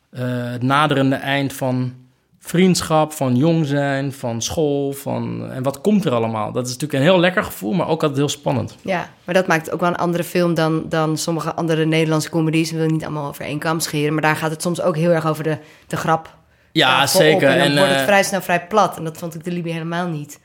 [0.10, 1.94] eh, het naderende eind van
[2.40, 5.52] vriendschap, van jong zijn, van school, van...
[5.52, 6.52] En wat komt er allemaal?
[6.52, 8.76] Dat is natuurlijk een heel lekker gevoel, maar ook altijd heel spannend.
[8.82, 12.72] Ja, maar dat maakt ook wel een andere film dan, dan sommige andere Nederlandse comedies.
[12.72, 15.12] We willen niet allemaal over één kam scheren, maar daar gaat het soms ook heel
[15.12, 16.36] erg over de, de grap.
[16.72, 17.50] Ja, zeker.
[17.50, 18.98] En dan En, wordt het eh, vrij snel vrij plat.
[18.98, 20.40] En dat vond ik de Libby helemaal niet.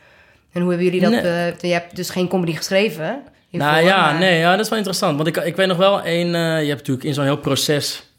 [0.52, 1.10] En hoe hebben jullie dat...
[1.10, 1.20] Nee.
[1.50, 3.22] eh, je hebt dus geen comedy geschreven?
[3.48, 5.16] hiervoor, Nou ja, maar- nee, ja, dat is wel interessant.
[5.16, 6.26] Want ik, ik weet nog wel één...
[6.34, 8.10] eh, je hebt natuurlijk in zo'n heel proces...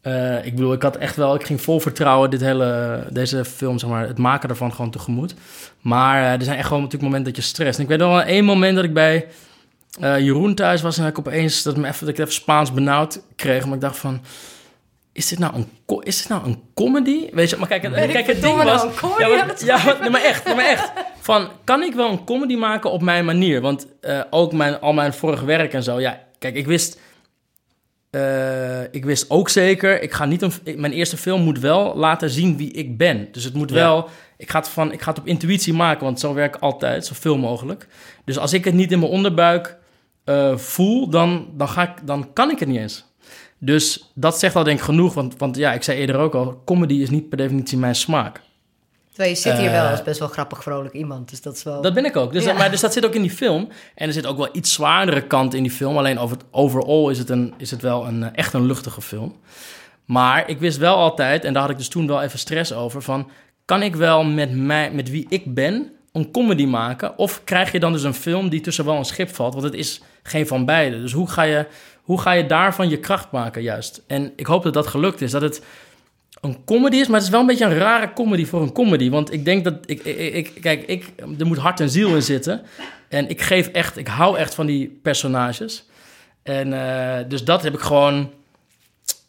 [0.00, 3.78] Eh, ik bedoel, ik had echt wel, ik ging vol vertrouwen dit hele, deze film,
[3.78, 5.34] zeg maar, het maken ervan gewoon tegemoet.
[5.80, 7.76] Maar er zijn echt gewoon natuurlijk momenten dat je stress.
[7.78, 9.26] En ik weet nog wel één moment dat ik bij
[10.00, 13.64] Jeroen thuis was en ik opeens dat, me even, dat ik even Spaans benauwd kreeg.
[13.64, 14.20] Maar ik dacht van,
[15.12, 15.68] is dit nou een,
[16.02, 17.28] is dit nou een comedy?
[17.32, 18.64] Weet je, maar kijk, het- kijk ding was...
[18.64, 19.22] nou een comedy
[19.64, 20.92] ja, maar, ja, maar, echt, maar echt.
[21.32, 23.60] Van, kan ik wel een comedy maken op mijn manier?
[23.60, 27.00] Want eh, ook mijn, al mijn vorige werk en zo, ja, kijk, ik wist...
[28.10, 31.96] eh, ik wist ook zeker, ik ga niet een, ik- mijn eerste film moet wel
[31.96, 33.28] laten zien wie ik ben.
[33.32, 33.74] Dus het moet Ja.
[33.76, 36.62] wel, ik ga, het van, ik ga het op intuïtie maken, want zo werk ik
[36.62, 37.86] altijd, zoveel mogelijk.
[38.24, 39.76] Dus als ik het niet in mijn onderbuik
[40.24, 43.04] eh, voel, dan, dan, ga ik, dan kan ik het niet eens.
[43.58, 46.62] Dus dat zegt al denk ik genoeg, want, want ja, ik zei eerder ook al,
[46.64, 48.40] comedy is niet per definitie mijn smaak.
[49.20, 51.30] Terwijl je zit hier wel Eh, als best wel grappig, vrolijk iemand.
[51.30, 51.82] Dus dat is wel...
[51.82, 52.32] Dat ben ik ook.
[52.32, 52.52] Dus, Ja.
[52.52, 53.68] maar, dus dat zit ook in die film.
[53.94, 55.96] En er zit ook wel iets zwaardere kant in die film.
[55.98, 59.00] Alleen over het overall is het, een, is het wel een, eh, echt een luchtige
[59.00, 59.36] film.
[60.04, 63.02] Maar ik wist wel altijd, en daar had ik dus toen wel even stress over,
[63.02, 63.30] van
[63.64, 67.18] kan ik wel met, mij, met wie ik ben een comedy maken?
[67.18, 69.52] Of krijg je dan dus een film die tussen wel een schip valt?
[69.52, 71.00] Want het is geen van beide.
[71.00, 71.66] Dus hoe ga je,
[72.02, 74.02] hoe ga je daarvan je kracht maken juist?
[74.06, 75.30] En ik hoop dat dat gelukt is.
[75.30, 75.62] Dat het
[76.40, 79.10] een comedy is, maar het is wel een beetje een rare comedy voor een comedy.
[79.10, 82.62] Want ik denk dat, ik, ik, kijk, ik, er moet hart en ziel in zitten.
[83.08, 85.84] En ik geef echt, ik hou echt van die personages.
[86.42, 88.30] En eh, dus dat heb ik gewoon,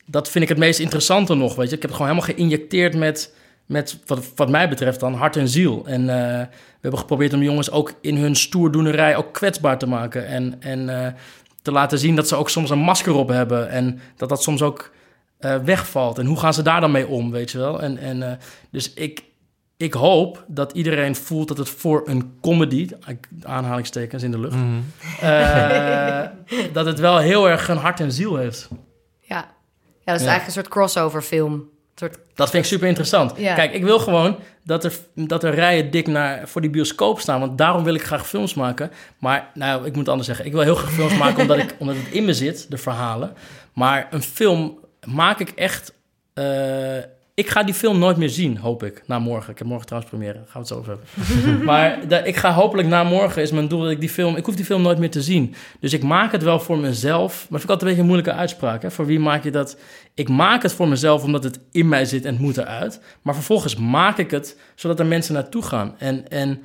[0.05, 1.75] dat vind ik het meest interessante nog, weet je.
[1.75, 3.35] Ik heb het gewoon helemaal geïnjecteerd met,
[3.65, 5.83] met wat, wat mij betreft dan, hart en ziel.
[5.85, 10.27] En eh, we hebben geprobeerd om jongens ook in hun stoerdoenerij ook kwetsbaar te maken.
[10.27, 11.13] En, en eh,
[11.61, 13.69] te laten zien dat ze ook soms een masker op hebben.
[13.69, 14.91] En dat dat soms ook
[15.41, 16.17] eh, wegvalt.
[16.17, 17.81] En hoe gaan ze daar dan mee om, weet je wel?
[17.81, 18.37] En, en, eh,
[18.71, 19.23] dus ik,
[19.77, 22.89] ik hoop dat iedereen voelt dat het voor een comedy,
[23.43, 24.79] aanhalingstekens in de lucht, Mhm.
[25.21, 26.21] eh,
[26.73, 28.67] dat het wel heel erg een hart en ziel heeft.
[29.21, 29.35] Ja.
[29.37, 30.27] ja, dat is Ja.
[30.27, 31.69] eigenlijk een soort crossover film.
[31.95, 32.17] Soort...
[32.35, 33.33] Dat vind ik super interessant.
[33.37, 33.53] Ja.
[33.53, 37.39] Kijk, ik wil gewoon dat er, dat er rijen dik naar, voor die bioscoop staan.
[37.39, 38.91] Want daarom wil ik graag films maken.
[39.17, 40.45] Maar, nou, ik moet anders zeggen.
[40.45, 43.33] Ik wil heel graag films maken omdat, ik, omdat het in me zit, de verhalen.
[43.73, 44.77] Maar een film
[45.07, 45.93] maak ik echt...
[46.33, 46.97] eh,
[47.33, 49.51] ik ga die film nooit meer zien, hoop ik, na morgen.
[49.51, 51.65] Ik heb morgen trouwens première, daar gaan we het zo over hebben.
[51.69, 54.35] maar ik ga hopelijk na morgen, is mijn doel dat ik die film...
[54.35, 55.55] Ik hoef die film nooit meer te zien.
[55.79, 57.33] Dus ik maak het wel voor mezelf.
[57.49, 58.81] Maar vind ik altijd een beetje een moeilijke uitspraak.
[58.81, 58.91] Hè?
[58.91, 59.77] Voor wie maak je dat?
[60.13, 63.01] Ik maak het voor mezelf omdat het in mij zit en het moet eruit.
[63.21, 65.95] Maar vervolgens maak ik het zodat er mensen naartoe gaan.
[65.97, 66.63] En, en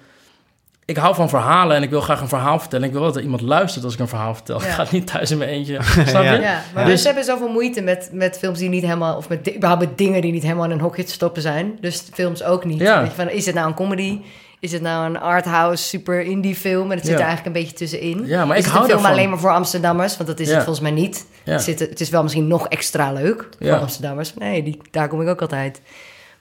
[0.86, 2.86] ik hou van verhalen en ik wil graag een verhaal vertellen.
[2.86, 4.60] Ik wil wel dat iemand luistert als ik een verhaal vertel.
[4.60, 4.66] Ja.
[4.66, 5.78] Ik ga niet thuis in mijn eentje.
[6.06, 6.28] Snap je?
[6.28, 9.16] Ja, maar Dus- mensen hebben zoveel moeite met, met films die niet helemaal...
[9.16, 11.78] of met, überhaupt met dingen die niet helemaal in een hokje te stoppen zijn.
[11.80, 12.80] Dus films ook niet.
[12.80, 12.98] Ja.
[13.00, 14.20] Weet je, van, is het nou een comedy?
[14.60, 16.90] Is het nou een arthouse, super indie film?
[16.90, 17.20] En het zit Ja.
[17.20, 18.26] er eigenlijk een beetje tussenin.
[18.26, 20.16] Ja, maar is ik het een hou film alleen maar voor Amsterdammers?
[20.16, 20.54] Want dat is Ja.
[20.54, 21.26] het volgens mij niet.
[21.44, 21.52] Ja.
[21.52, 23.76] Het, zit, het is wel misschien nog extra leuk voor Ja.
[23.76, 24.34] Amsterdammers.
[24.34, 25.80] Nee, die, daar kom ik ook altijd.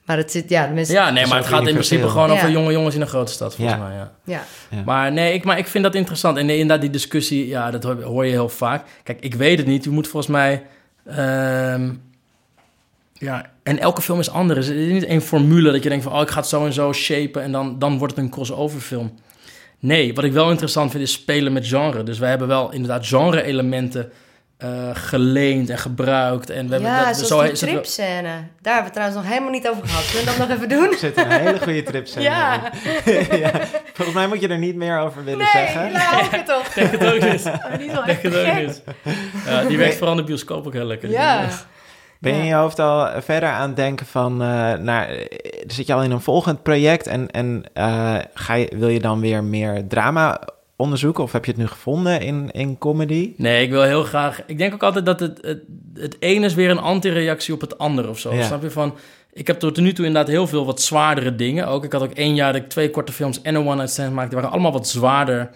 [0.05, 0.95] Maar het zit, ja, mensen...
[0.95, 2.51] Ja, nee, maar het gaat in principe gewoon over Ja.
[2.53, 3.83] jonge jongens in een grote stad, volgens Ja.
[3.83, 3.95] mij.
[3.95, 4.11] Ja.
[4.23, 4.43] Ja.
[4.69, 4.81] Ja.
[4.85, 6.37] Maar nee, ik, maar ik vind dat interessant.
[6.37, 8.85] En inderdaad, die discussie, ja, dat hoor, hoor je heel vaak.
[9.03, 9.85] Kijk, ik weet het niet.
[9.85, 10.63] U moet volgens mij...
[11.05, 11.89] ehm,
[13.13, 14.67] ja, en elke film is anders.
[14.67, 16.13] Er is niet één formule dat je denkt van...
[16.13, 18.79] oh, ik ga het zo en zo shapen en dan, dan wordt het een crossover
[18.79, 19.13] film.
[19.79, 22.03] Nee, wat ik wel interessant vind is spelen met genre.
[22.03, 24.11] Dus wij hebben wel inderdaad genre-elementen
[24.65, 26.49] eh, geleend en gebruikt.
[26.49, 28.21] En we hebben dat, zoals zo die het tripscène.
[28.21, 30.05] Daar hebben we het trouwens nog helemaal niet over gehad.
[30.11, 30.91] Kunnen we dat nog even doen?
[30.91, 32.53] Er zit een hele goede trip Ja.
[33.43, 33.51] ja.
[33.93, 35.91] Volgens mij moet je er niet meer over willen Nee, zeggen.
[35.91, 36.73] nou hoop ik toch.
[36.73, 37.19] Denk het ook.
[37.19, 38.83] Maar die is wel echt het.
[39.45, 41.09] Ja, die werkt vooral in de bioscoop ook heel lekker.
[41.09, 41.47] Ja.
[42.19, 45.25] Ben je in je hoofd al verder aan het denken van, eh, naar, eh,
[45.67, 49.19] zit je al in een volgend project en, en eh, ga je, wil je dan
[49.19, 50.41] weer meer drama
[50.75, 53.33] onderzoeken of heb je het nu gevonden in, in comedy?
[53.37, 54.41] Nee, ik wil heel graag...
[54.45, 55.61] Ik denk ook altijd dat het, het,
[55.93, 58.33] het ene is weer een anti-reactie op het andere of zo.
[58.33, 58.43] Ja.
[58.43, 58.71] Snap je?
[58.71, 58.95] Van,
[59.33, 61.67] ik heb tot nu toe inderdaad heel veel wat zwaardere dingen.
[61.67, 64.13] Ook, ik had ook één jaar dat ik twee korte films en een one-night stand
[64.13, 64.29] maakte.
[64.29, 65.49] Die waren allemaal wat zwaarder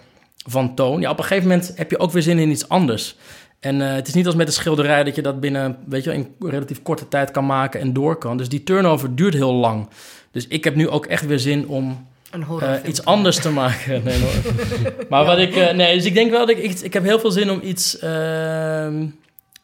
[0.46, 1.00] van toon.
[1.00, 3.16] Ja, op een gegeven moment heb je ook weer zin in iets anders.
[3.60, 6.12] En eh, het is niet als met een schilderij dat je dat binnen, weet je,
[6.12, 8.36] in relatief korte tijd kan maken en door kan.
[8.36, 9.88] Dus die turnover duurt heel lang.
[10.30, 14.02] Dus ik heb nu ook echt weer zin om Een eh, iets anders te maken.
[14.04, 14.52] Nee, hoor.
[15.10, 15.56] maar wat ik...
[15.56, 16.58] eh, nee, dus ik denk wel dat ik...
[16.58, 19.06] Ik, ik heb heel veel zin om iets ehm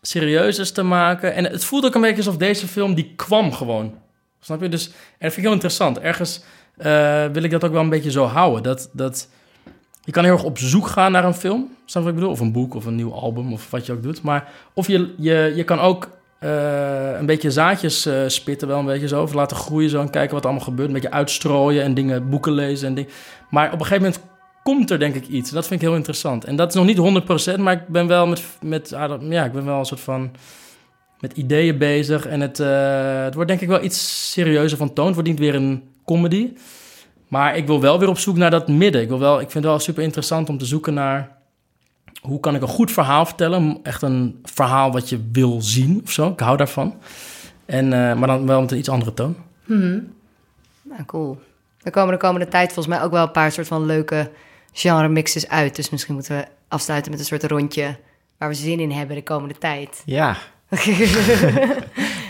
[0.07, 1.35] serieuzers te maken.
[1.35, 3.95] En het voelt ook een beetje alsof deze film, die kwam gewoon.
[4.41, 4.69] Snap je?
[4.69, 5.99] Dus, en dat vind ik heel interessant.
[5.99, 6.43] Ergens
[6.77, 8.63] eh, wil ik dat ook wel een beetje zo houden.
[8.63, 8.91] Dat...
[8.93, 9.29] dat
[10.05, 11.77] je kan heel erg op zoek gaan naar een film.
[11.85, 12.31] Snap je wat ik bedoel?
[12.31, 14.23] Of een boek, of een nieuw album, of wat je ook doet.
[14.23, 16.09] Maar of je, je, je kan ook
[16.39, 19.23] eh, een beetje zaadjes eh, spitten, wel een beetje zo.
[19.23, 20.89] Of laten groeien zo en kijken wat allemaal gebeurt.
[20.89, 23.11] Een beetje uitstrooien en dingen, boeken lezen en dingen.
[23.51, 24.21] Maar op een gegeven moment
[24.63, 25.51] komt er denk ik iets.
[25.51, 26.45] Dat vind ik heel interessant.
[26.45, 28.43] En dat is nog niet 100%, maar ik ben wel met...
[28.61, 28.89] met
[29.29, 30.31] ja, ik ben wel een soort van...
[31.21, 32.27] met ideeën bezig.
[32.27, 35.07] En het, eh, het wordt denk ik wel iets serieuzer van toon.
[35.07, 36.53] Het wordt niet weer een comedy.
[37.29, 39.03] Maar ik wil wel weer op zoek naar dat midden.
[39.03, 41.36] Ik, wil wel, ik vind het wel super interessant om te zoeken naar...
[42.27, 43.79] hoe kan ik een goed verhaal vertellen?
[43.83, 46.31] Echt een verhaal wat je wil zien of zo.
[46.31, 46.95] Ik hou daarvan.
[47.65, 49.37] En, eh, maar dan wel met een iets andere toon.
[49.65, 50.01] Mhm.
[50.83, 51.39] Nou, cool.
[51.83, 54.31] Er komen de komende tijd volgens mij ook wel een paar soort van leuke
[54.73, 55.77] genre mixes uit.
[55.77, 57.97] Dus misschien moeten we afsluiten met een soort rondje
[58.39, 60.03] waar we zin in hebben de komende tijd.
[60.05, 60.37] Ja.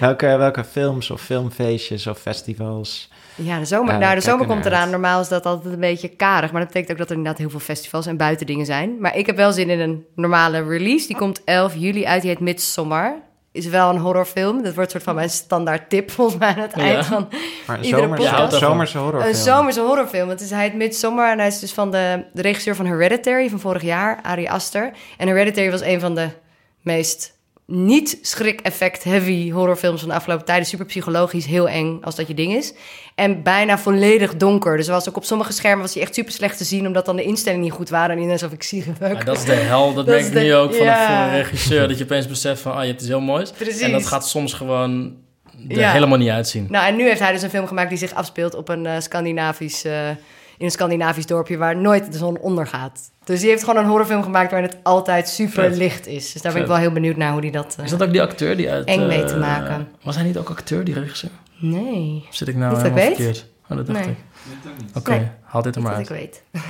[0.01, 3.11] welke, welke films of filmfeestjes of festivals?
[3.37, 4.81] Ja, de zomer, nou, de zomer komt eraan.
[4.83, 4.91] uit.
[4.91, 6.51] Normaal is dat altijd een beetje karig.
[6.53, 9.01] Maar dat betekent ook dat er inderdaad heel veel festivals en buitendingen zijn.
[9.01, 11.07] Maar ik heb wel zin in een normale release.
[11.07, 12.21] Die komt 11 juli uit.
[12.23, 13.15] Die heet Midsommar.
[13.53, 14.63] Is wel een horrorfilm.
[14.63, 16.83] Dat wordt soort van mijn standaard tip volgens mij aan het Ja.
[16.83, 17.29] eind van
[17.67, 18.53] Maar een iedere zomerse, podcast.
[18.53, 19.35] een zomerse horrorfilm.
[19.35, 20.29] Een zomerse horrorfilm.
[20.29, 23.49] Het is, hij heet Midsommar en hij is dus van de, de regisseur van Hereditary
[23.49, 24.93] van vorig jaar, Ari Aster.
[25.17, 26.29] En Hereditary was een van de
[26.83, 27.36] meest
[27.67, 30.67] niet schrik-effect-heavy horrorfilms van de afgelopen tijden.
[30.67, 32.73] Super psychologisch, heel eng als dat je ding is.
[33.15, 34.77] En bijna volledig donker.
[34.77, 36.87] Dus was ook op sommige schermen was hij echt super slecht te zien...
[36.87, 38.11] omdat dan de instellingen niet goed waren.
[38.11, 39.95] En iedereen alsof ik zie Ja, dat is de hel.
[39.95, 41.23] Dat, merk is ik de- nu ook van, ja.
[41.27, 41.89] een, een regisseur.
[41.89, 43.51] Dat je opeens beseft van, ah, je hebt iets heel moois.
[43.51, 43.81] Precies.
[43.81, 45.17] En dat gaat soms gewoon
[45.69, 45.91] er Ja.
[45.93, 46.67] helemaal niet uitzien.
[46.71, 49.01] Nou, en nu heeft hij dus een film gemaakt die zich afspeelt op een eh,
[49.01, 49.85] Scandinavisch,
[50.59, 53.01] in een Scandinavisch dorpje waar nooit de zon ondergaat.
[53.25, 56.33] Dus die heeft gewoon een horrorfilm gemaakt waarin het altijd super licht is.
[56.33, 57.75] Dus daar ben ik wel heel benieuwd naar hoe die dat.
[57.79, 58.87] eh, Is dat ook die acteur die uit...
[58.87, 59.89] eng mee eh, te maken.
[60.03, 61.31] Was hij niet ook acteur, die regisseur?
[61.59, 62.25] Nee.
[62.29, 63.27] Of zit ik nou Niet dat ik helemaal weet.
[63.27, 63.55] verkeerd?
[63.71, 64.09] Oh, dat dacht Nee.
[64.09, 64.17] ik.
[64.97, 65.29] Oké, Nee.
[65.43, 66.11] haal dit er maar Dat uit.
[66.11, 66.65] ik weet.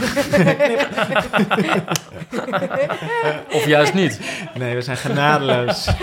[3.53, 4.21] Of juist niet.
[4.55, 5.87] Nee, we zijn genadeloos.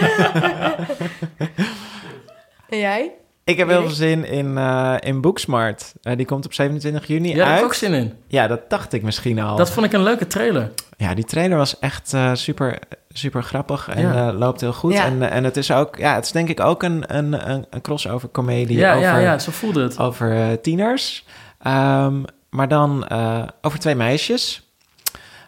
[2.70, 3.12] En jij?
[3.46, 5.94] Ik heb heel veel zin in, eh, in Booksmart.
[6.02, 7.60] Eh, die komt op 27 juni Ja, daar heb uit.
[7.62, 8.14] ik ook zin in.
[8.28, 9.56] Ja, dat dacht ik misschien al.
[9.56, 10.72] Dat vond ik een leuke trailer.
[10.98, 12.80] Ja, die trailer was echt eh, super,
[13.10, 14.28] super grappig en Ja.
[14.30, 14.94] eh, loopt heel goed.
[14.94, 15.06] Ja.
[15.06, 17.82] En, en het is ook, ja, het is denk ik ook een, een, een, een
[17.82, 20.00] crossover comedie Ja, over, ja, ja, zo voelde het.
[20.00, 21.26] over eh, tieners.
[21.62, 24.68] Ehm, maar dan eh, over twee meisjes.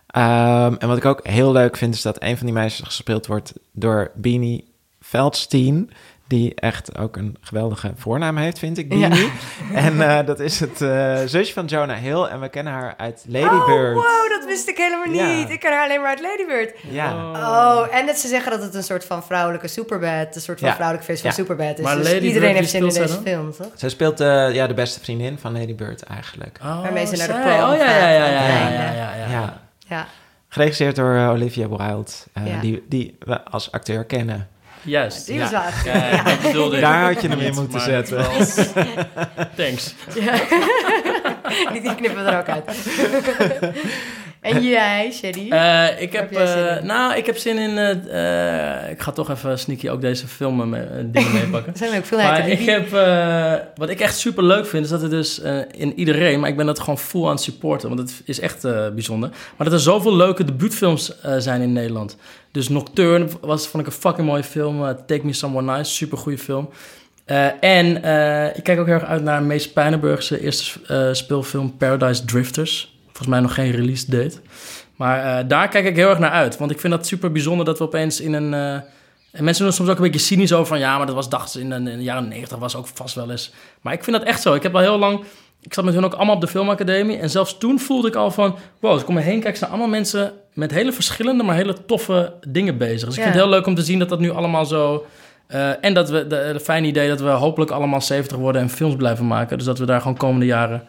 [0.08, 3.28] Ehm, en wat ik ook heel leuk vind, is dat een van die meisjes gespeeld
[3.28, 5.90] wordt door Beanie Feldstein.
[6.28, 9.10] Die echt ook een geweldige voornaam heeft, vind ik, Ja.
[9.74, 12.22] En eh, dat is het eh, zusje van Jonah Hill.
[12.24, 13.96] En we kennen haar uit Lady Bird.
[13.98, 15.36] Oh, wow, dat wist ik helemaal Ja.
[15.38, 15.50] niet.
[15.50, 16.74] Ik ken haar alleen maar uit Ladybird.
[16.90, 17.14] Ja.
[17.32, 20.68] Oh, en dat ze zeggen dat het een soort van vrouwelijke Superbad, een soort van
[20.68, 20.74] Ja.
[20.76, 21.36] vrouwelijke versie van.
[21.46, 21.84] Superbad is.
[21.86, 23.72] Maar dus Lady iedereen heeft zin in deze film, toch?
[23.76, 26.60] Zij speelt eh, ja, de beste vriendin van Lady Bird eigenlijk.
[26.62, 28.26] Oh, Waarmee ze naar de prom Oh, ja, gaat ja, ja,
[28.92, 30.08] ja, ja, ja.
[30.48, 32.60] Geregisseerd door Olivia Wilde, eh, Ja.
[32.60, 34.48] die, die we als acteur kennen.
[34.86, 35.26] Juist.
[35.26, 35.40] Die
[36.74, 36.82] ik.
[36.82, 38.18] Daar had je hem in moeten zetten.
[39.58, 39.94] Thanks.
[41.74, 42.66] Die knippen we er ook uit.
[44.46, 45.50] en jij, Shady?
[45.50, 46.86] Eh, ik heb, eh, in?
[46.86, 47.78] nou, ik heb zin in.
[47.78, 51.72] eh, ik ga toch even sneaky ook deze film eh, me- eh, dingen meepakken.
[51.74, 52.90] Er zijn ook veel Maar ik heb,
[53.76, 55.42] wat ik echt super leuk vind, is dat het dus
[55.72, 58.62] in iedereen, maar ik ben dat gewoon full aan het supporten, want het is echt
[58.94, 59.30] bijzonder.
[59.30, 62.18] Maar dat er zoveel leuke debuutfilms zijn in Nederland.
[62.52, 64.96] Dus Nocturne was, vond ik een fucking mooie film.
[65.06, 66.70] Take Me Somewhere Nice, super goede film.
[67.60, 67.96] En
[68.56, 72.95] ik kijk ook heel erg uit naar Mees Pijnenburgse eerste speelfilm Paradise Drifters.
[73.16, 74.38] Volgens mij nog geen release date.
[74.96, 76.58] Maar eh, daar kijk ik heel erg naar uit.
[76.58, 78.54] Want ik vind dat super bijzonder dat we opeens in een...
[78.54, 78.74] eh,
[79.32, 80.80] en mensen doen er soms ook een beetje cynisch over van...
[80.80, 83.16] ja, maar dat was, dachten ze, in de, in de jaren negentig was ook vast
[83.16, 83.54] wel eens...
[83.82, 84.54] Maar ik vind dat echt zo.
[84.54, 85.24] Ik heb al heel lang...
[85.62, 87.18] Ik zat met hun ook allemaal op de filmacademie.
[87.18, 88.58] En zelfs toen voelde ik al van...
[88.80, 89.56] wow, als ik om me heen kijk...
[89.56, 91.44] zijn allemaal mensen met hele verschillende...
[91.44, 93.08] maar hele toffe dingen bezig.
[93.08, 95.06] Dus ik vind het heel leuk om te zien dat dat nu allemaal zo...
[95.48, 98.70] eh, en dat we, de, de fijne idee dat we hopelijk allemaal 70 worden en
[98.70, 99.58] films blijven maken.
[99.58, 100.84] Dus dat we daar gewoon komende jaren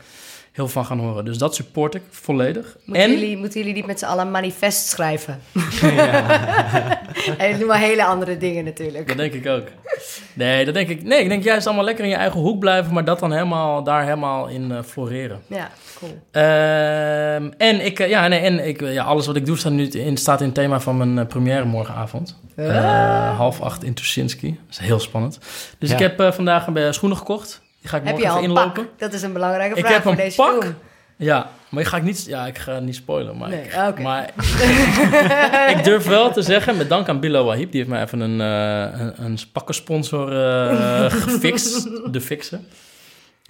[0.57, 1.25] heel van gaan horen.
[1.25, 2.77] Dus dat support ik volledig.
[2.85, 5.41] Moeten, en jullie, moeten jullie niet met z'n allen een manifest schrijven?
[7.39, 9.09] en doe maar hele andere dingen natuurlijk.
[9.09, 9.67] Dat denk ik ook.
[10.33, 11.03] Nee, dat denk ik.
[11.03, 13.83] Nee, ik denk juist allemaal lekker in je eigen hoek blijven, maar dat dan helemaal
[13.83, 15.41] daar helemaal in eh, floreren.
[15.47, 16.19] Ja, cool.
[16.31, 19.73] Ehm, en ik, eh, ja, nee, en ik, eh, ja, alles wat ik doe staat
[19.73, 22.39] nu in, staat in het thema van mijn première morgenavond.
[22.57, 24.49] Eh, half acht in Tuschinski.
[24.49, 25.39] Dat is heel spannend.
[25.79, 25.95] Dus Ja.
[25.97, 27.65] ik heb vandaag een schoenen gekocht.
[27.87, 28.72] Die ga ik Heb je al een inlopen.
[28.72, 28.99] pak?
[28.99, 30.62] Dat is een belangrijke Ik vraag heb voor een deze pak.
[30.62, 30.74] film.
[31.16, 33.37] Ja, maar ik ga, ik niet, ja, ik ga niet spoilen.
[33.37, 34.30] Maar, Nee, ik, maar
[35.76, 38.41] ik durf wel te zeggen, met dank aan Bilal Wahib, die heeft mij even een,
[38.41, 42.66] eh een, een pakkensponsor eh gefixt, de fixen.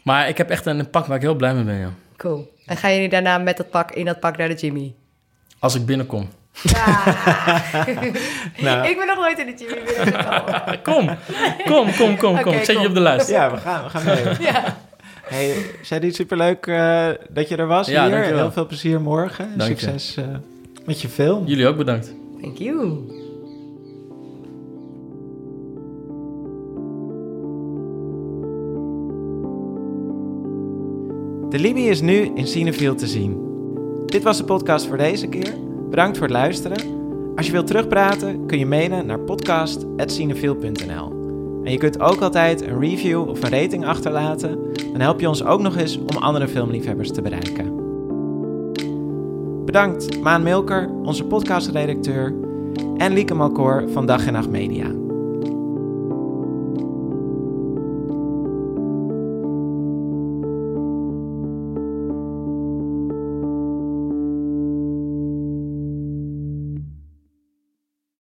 [0.02, 1.90] Maar ik heb echt een pak waar ik heel blij mee ben, ja.
[2.16, 2.52] Cool.
[2.66, 4.94] En gaan jullie daarna met dat pak, in dat pak naar de Jimmy?
[5.58, 6.28] Als ik binnenkom.
[8.62, 8.88] Nou.
[8.88, 10.78] Ik ben nog nooit in de Jimmy binnengekomen.
[10.82, 11.08] kom,
[11.64, 12.52] kom, kom, kom, kom.
[12.52, 13.28] Zet je op de lijst.
[13.28, 14.24] Ja, we gaan, we gaan mee.
[14.40, 14.76] ja.
[15.22, 18.22] Hey, Sadie, superleuk eh, dat je er was hier.
[18.24, 19.48] Heel veel plezier morgen.
[19.56, 20.24] Dank Succes eh,
[20.84, 21.46] met je film.
[21.46, 22.14] Jullie ook bedankt.
[22.40, 22.98] Thank you.
[31.50, 33.44] De Libby is nu in Cineville te zien.
[34.06, 35.54] Dit was de podcast voor deze keer.
[35.90, 36.78] Bedankt voor het luisteren.
[37.36, 41.14] Als je wilt terugpraten, kun je mailen naar podcast.cinefiel.nl.
[41.64, 44.58] En je kunt ook altijd een review of een rating achterlaten.
[44.92, 47.74] Dan help je ons ook nog eens om andere filmliefhebbers te bereiken.
[49.64, 52.34] Bedankt Maan Milker, onze podcastredacteur,
[52.96, 55.05] en Lieke Malkoor van Dag en Nacht Media.